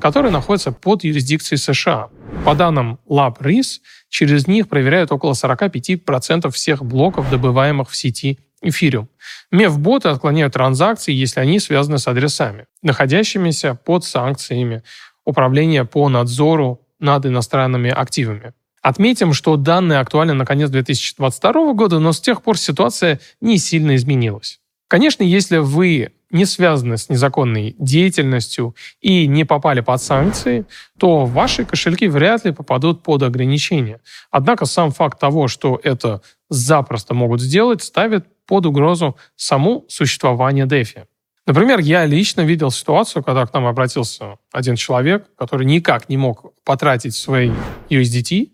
которые 0.00 0.32
находятся 0.32 0.72
под 0.72 1.04
юрисдикцией 1.04 1.58
США. 1.58 2.08
По 2.44 2.54
данным 2.54 2.98
LabRIS, 3.08 3.80
через 4.08 4.46
них 4.46 4.68
проверяют 4.68 5.12
около 5.12 5.32
45% 5.32 6.50
всех 6.50 6.84
блоков, 6.84 7.30
добываемых 7.30 7.90
в 7.90 7.96
сети 7.96 8.38
эфириум. 8.64 9.08
Меф-боты 9.50 10.08
отклоняют 10.08 10.54
транзакции, 10.54 11.12
если 11.12 11.40
они 11.40 11.60
связаны 11.60 11.98
с 11.98 12.08
адресами, 12.08 12.66
находящимися 12.82 13.74
под 13.74 14.04
санкциями 14.04 14.82
управления 15.24 15.84
по 15.84 16.08
надзору 16.08 16.80
над 16.98 17.26
иностранными 17.26 17.90
активами. 17.90 18.52
Отметим, 18.82 19.32
что 19.32 19.56
данные 19.56 20.00
актуальны 20.00 20.34
на 20.34 20.44
конец 20.44 20.68
2022 20.70 21.72
года, 21.72 21.98
но 21.98 22.12
с 22.12 22.20
тех 22.20 22.42
пор 22.42 22.58
ситуация 22.58 23.20
не 23.40 23.58
сильно 23.58 23.96
изменилась. 23.96 24.60
Конечно, 24.88 25.22
если 25.22 25.56
вы 25.56 26.12
не 26.34 26.46
связаны 26.46 26.98
с 26.98 27.08
незаконной 27.08 27.76
деятельностью 27.78 28.74
и 29.00 29.28
не 29.28 29.44
попали 29.44 29.80
под 29.80 30.02
санкции, 30.02 30.66
то 30.98 31.26
ваши 31.26 31.64
кошельки 31.64 32.08
вряд 32.08 32.44
ли 32.44 32.52
попадут 32.52 33.04
под 33.04 33.22
ограничения. 33.22 34.00
Однако 34.32 34.66
сам 34.66 34.90
факт 34.90 35.20
того, 35.20 35.46
что 35.46 35.80
это 35.82 36.22
запросто 36.50 37.14
могут 37.14 37.40
сделать, 37.40 37.82
ставит 37.82 38.26
под 38.46 38.66
угрозу 38.66 39.16
саму 39.36 39.84
существование 39.88 40.66
DeFi. 40.66 41.04
Например, 41.46 41.78
я 41.78 42.04
лично 42.04 42.40
видел 42.40 42.72
ситуацию, 42.72 43.22
когда 43.22 43.46
к 43.46 43.52
нам 43.54 43.66
обратился 43.66 44.38
один 44.52 44.74
человек, 44.74 45.28
который 45.36 45.64
никак 45.64 46.08
не 46.08 46.16
мог 46.16 46.52
потратить 46.64 47.14
свои 47.14 47.52
USDT. 47.90 48.50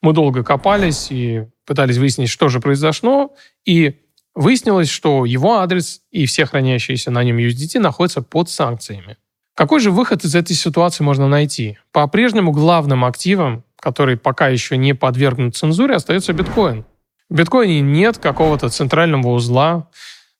Мы 0.00 0.14
долго 0.14 0.42
копались 0.42 1.08
и 1.10 1.44
пытались 1.66 1.98
выяснить, 1.98 2.30
что 2.30 2.48
же 2.48 2.60
произошло, 2.60 3.34
и 3.66 4.00
выяснилось, 4.38 4.88
что 4.88 5.24
его 5.24 5.58
адрес 5.58 6.00
и 6.12 6.24
все 6.26 6.46
хранящиеся 6.46 7.10
на 7.10 7.24
нем 7.24 7.38
USDT 7.38 7.80
находятся 7.80 8.22
под 8.22 8.48
санкциями. 8.48 9.16
Какой 9.54 9.80
же 9.80 9.90
выход 9.90 10.24
из 10.24 10.36
этой 10.36 10.54
ситуации 10.54 11.02
можно 11.02 11.26
найти? 11.26 11.78
По-прежнему 11.90 12.52
главным 12.52 13.04
активом, 13.04 13.64
который 13.80 14.16
пока 14.16 14.46
еще 14.46 14.76
не 14.76 14.94
подвергнут 14.94 15.56
цензуре, 15.56 15.96
остается 15.96 16.32
биткоин. 16.32 16.84
В 17.28 17.34
биткоине 17.34 17.80
нет 17.80 18.18
какого-то 18.18 18.68
центрального 18.68 19.30
узла. 19.30 19.88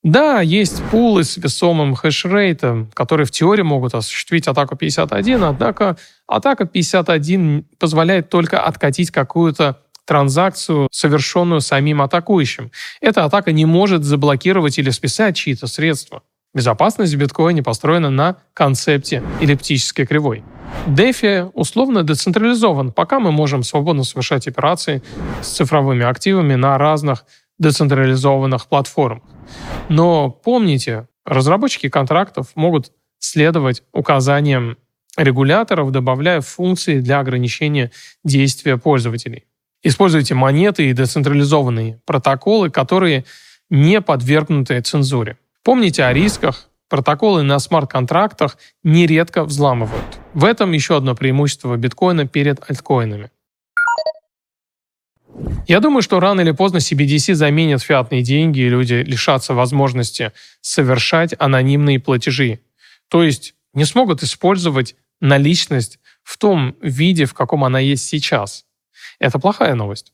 Да, 0.04 0.42
есть 0.42 0.80
пулы 0.92 1.24
с 1.24 1.36
весомым 1.36 1.96
хешрейтом, 1.96 2.92
которые 2.94 3.26
в 3.26 3.32
теории 3.32 3.62
могут 3.62 3.94
осуществить 3.94 4.46
атаку 4.46 4.76
51, 4.76 5.42
однако 5.42 5.96
атака 6.28 6.66
51 6.66 7.66
позволяет 7.80 8.28
только 8.28 8.62
откатить 8.62 9.10
какую-то 9.10 9.80
транзакцию, 10.08 10.88
совершенную 10.90 11.60
самим 11.60 12.00
атакующим. 12.00 12.70
Эта 13.02 13.24
атака 13.24 13.52
не 13.52 13.66
может 13.66 14.04
заблокировать 14.04 14.78
или 14.78 14.88
списать 14.88 15.36
чьи-то 15.36 15.66
средства. 15.66 16.22
Безопасность 16.54 17.12
в 17.12 17.18
биткоине 17.18 17.62
построена 17.62 18.08
на 18.08 18.36
концепте 18.54 19.22
эллиптической 19.42 20.06
кривой. 20.06 20.42
DeFi 20.86 21.50
условно 21.52 22.04
децентрализован, 22.04 22.90
пока 22.90 23.20
мы 23.20 23.32
можем 23.32 23.62
свободно 23.62 24.02
совершать 24.02 24.48
операции 24.48 25.02
с 25.42 25.48
цифровыми 25.48 26.06
активами 26.06 26.54
на 26.54 26.78
разных 26.78 27.26
децентрализованных 27.58 28.66
платформах. 28.66 29.22
Но 29.90 30.30
помните, 30.30 31.06
разработчики 31.26 31.90
контрактов 31.90 32.46
могут 32.54 32.92
следовать 33.18 33.82
указаниям 33.92 34.78
регуляторов, 35.18 35.90
добавляя 35.90 36.40
функции 36.40 37.00
для 37.00 37.20
ограничения 37.20 37.90
действия 38.24 38.78
пользователей. 38.78 39.47
Используйте 39.82 40.34
монеты 40.34 40.90
и 40.90 40.92
децентрализованные 40.92 42.00
протоколы, 42.04 42.70
которые 42.70 43.24
не 43.70 44.00
подвергнуты 44.00 44.80
цензуре. 44.80 45.38
Помните 45.62 46.04
о 46.04 46.12
рисках, 46.12 46.68
протоколы 46.88 47.42
на 47.42 47.58
смарт-контрактах 47.58 48.58
нередко 48.82 49.44
взламывают. 49.44 50.18
В 50.34 50.44
этом 50.44 50.72
еще 50.72 50.96
одно 50.96 51.14
преимущество 51.14 51.76
биткоина 51.76 52.26
перед 52.26 52.58
альткоинами. 52.68 53.30
Я 55.68 55.80
думаю, 55.80 56.02
что 56.02 56.18
рано 56.18 56.40
или 56.40 56.50
поздно 56.50 56.78
CBDC 56.78 57.34
заменят 57.34 57.82
фиатные 57.82 58.22
деньги, 58.22 58.60
и 58.60 58.68
люди 58.68 58.94
лишатся 58.94 59.54
возможности 59.54 60.32
совершать 60.60 61.34
анонимные 61.38 62.00
платежи. 62.00 62.60
То 63.08 63.22
есть 63.22 63.54
не 63.74 63.84
смогут 63.84 64.22
использовать 64.22 64.96
наличность 65.20 66.00
в 66.22 66.38
том 66.38 66.76
виде, 66.80 67.26
в 67.26 67.34
каком 67.34 67.64
она 67.64 67.78
есть 67.78 68.06
сейчас. 68.06 68.64
Это 69.18 69.38
плохая 69.38 69.74
новость. 69.74 70.12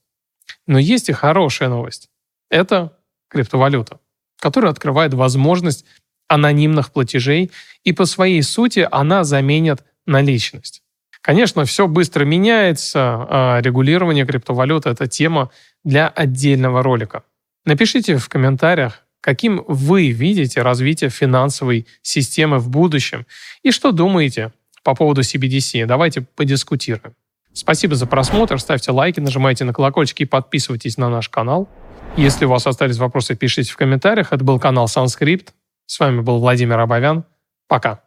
Но 0.67 0.79
есть 0.79 1.09
и 1.09 1.13
хорошая 1.13 1.69
новость. 1.69 2.11
Это 2.51 2.97
криптовалюта, 3.29 4.01
которая 4.39 4.73
открывает 4.73 5.15
возможность 5.15 5.85
анонимных 6.29 6.93
платежей, 6.93 7.51
и 7.85 7.93
по 7.93 8.07
своей 8.07 8.43
сути 8.43 8.87
она 8.91 9.25
заменит 9.25 9.85
наличность. 10.07 10.83
Конечно, 11.21 11.65
все 11.65 11.89
быстро 11.89 12.25
меняется, 12.25 13.27
а 13.29 13.61
регулирование 13.63 14.27
криптовалют– 14.27 14.87
это 14.87 15.07
тема 15.07 15.51
для 15.83 16.09
отдельного 16.09 16.83
ролика. 16.83 17.25
Напишите 17.65 18.19
в 18.19 18.29
комментариях, 18.29 19.07
каким 19.23 19.65
вы 19.67 20.11
видите 20.11 20.61
развитие 20.61 21.09
финансовой 21.09 21.87
системы 22.03 22.59
в 22.59 22.69
будущем 22.69 23.27
и 23.63 23.71
что 23.71 23.91
думаете 23.91 24.53
по 24.83 24.95
поводу 24.95 25.23
CBDC. 25.23 25.87
Давайте 25.87 26.21
подискутируем. 26.21 27.15
Спасибо 27.55 27.95
за 27.95 28.07
просмотр, 28.07 28.61
ставьте 28.61 28.91
лайки, 28.91 29.21
нажимайте 29.21 29.65
на 29.65 29.73
колокольчики 29.73 30.25
и 30.25 30.27
подписывайтесь 30.27 30.99
на 30.99 31.09
наш 31.09 31.29
канал. 31.29 31.69
Если 32.17 32.45
у 32.45 32.51
вас 32.51 32.67
остались 32.67 32.99
вопросы, 32.99 33.35
пишите 33.37 33.73
в 33.73 33.77
комментариях. 33.77 34.33
Это 34.33 34.45
был 34.45 34.59
канал 34.59 34.89
Санскрипт. 34.89 35.55
С 35.87 35.99
вами 35.99 36.21
был 36.21 36.39
Владимир 36.41 36.79
Абовян. 36.79 37.25
Пока. 37.69 38.04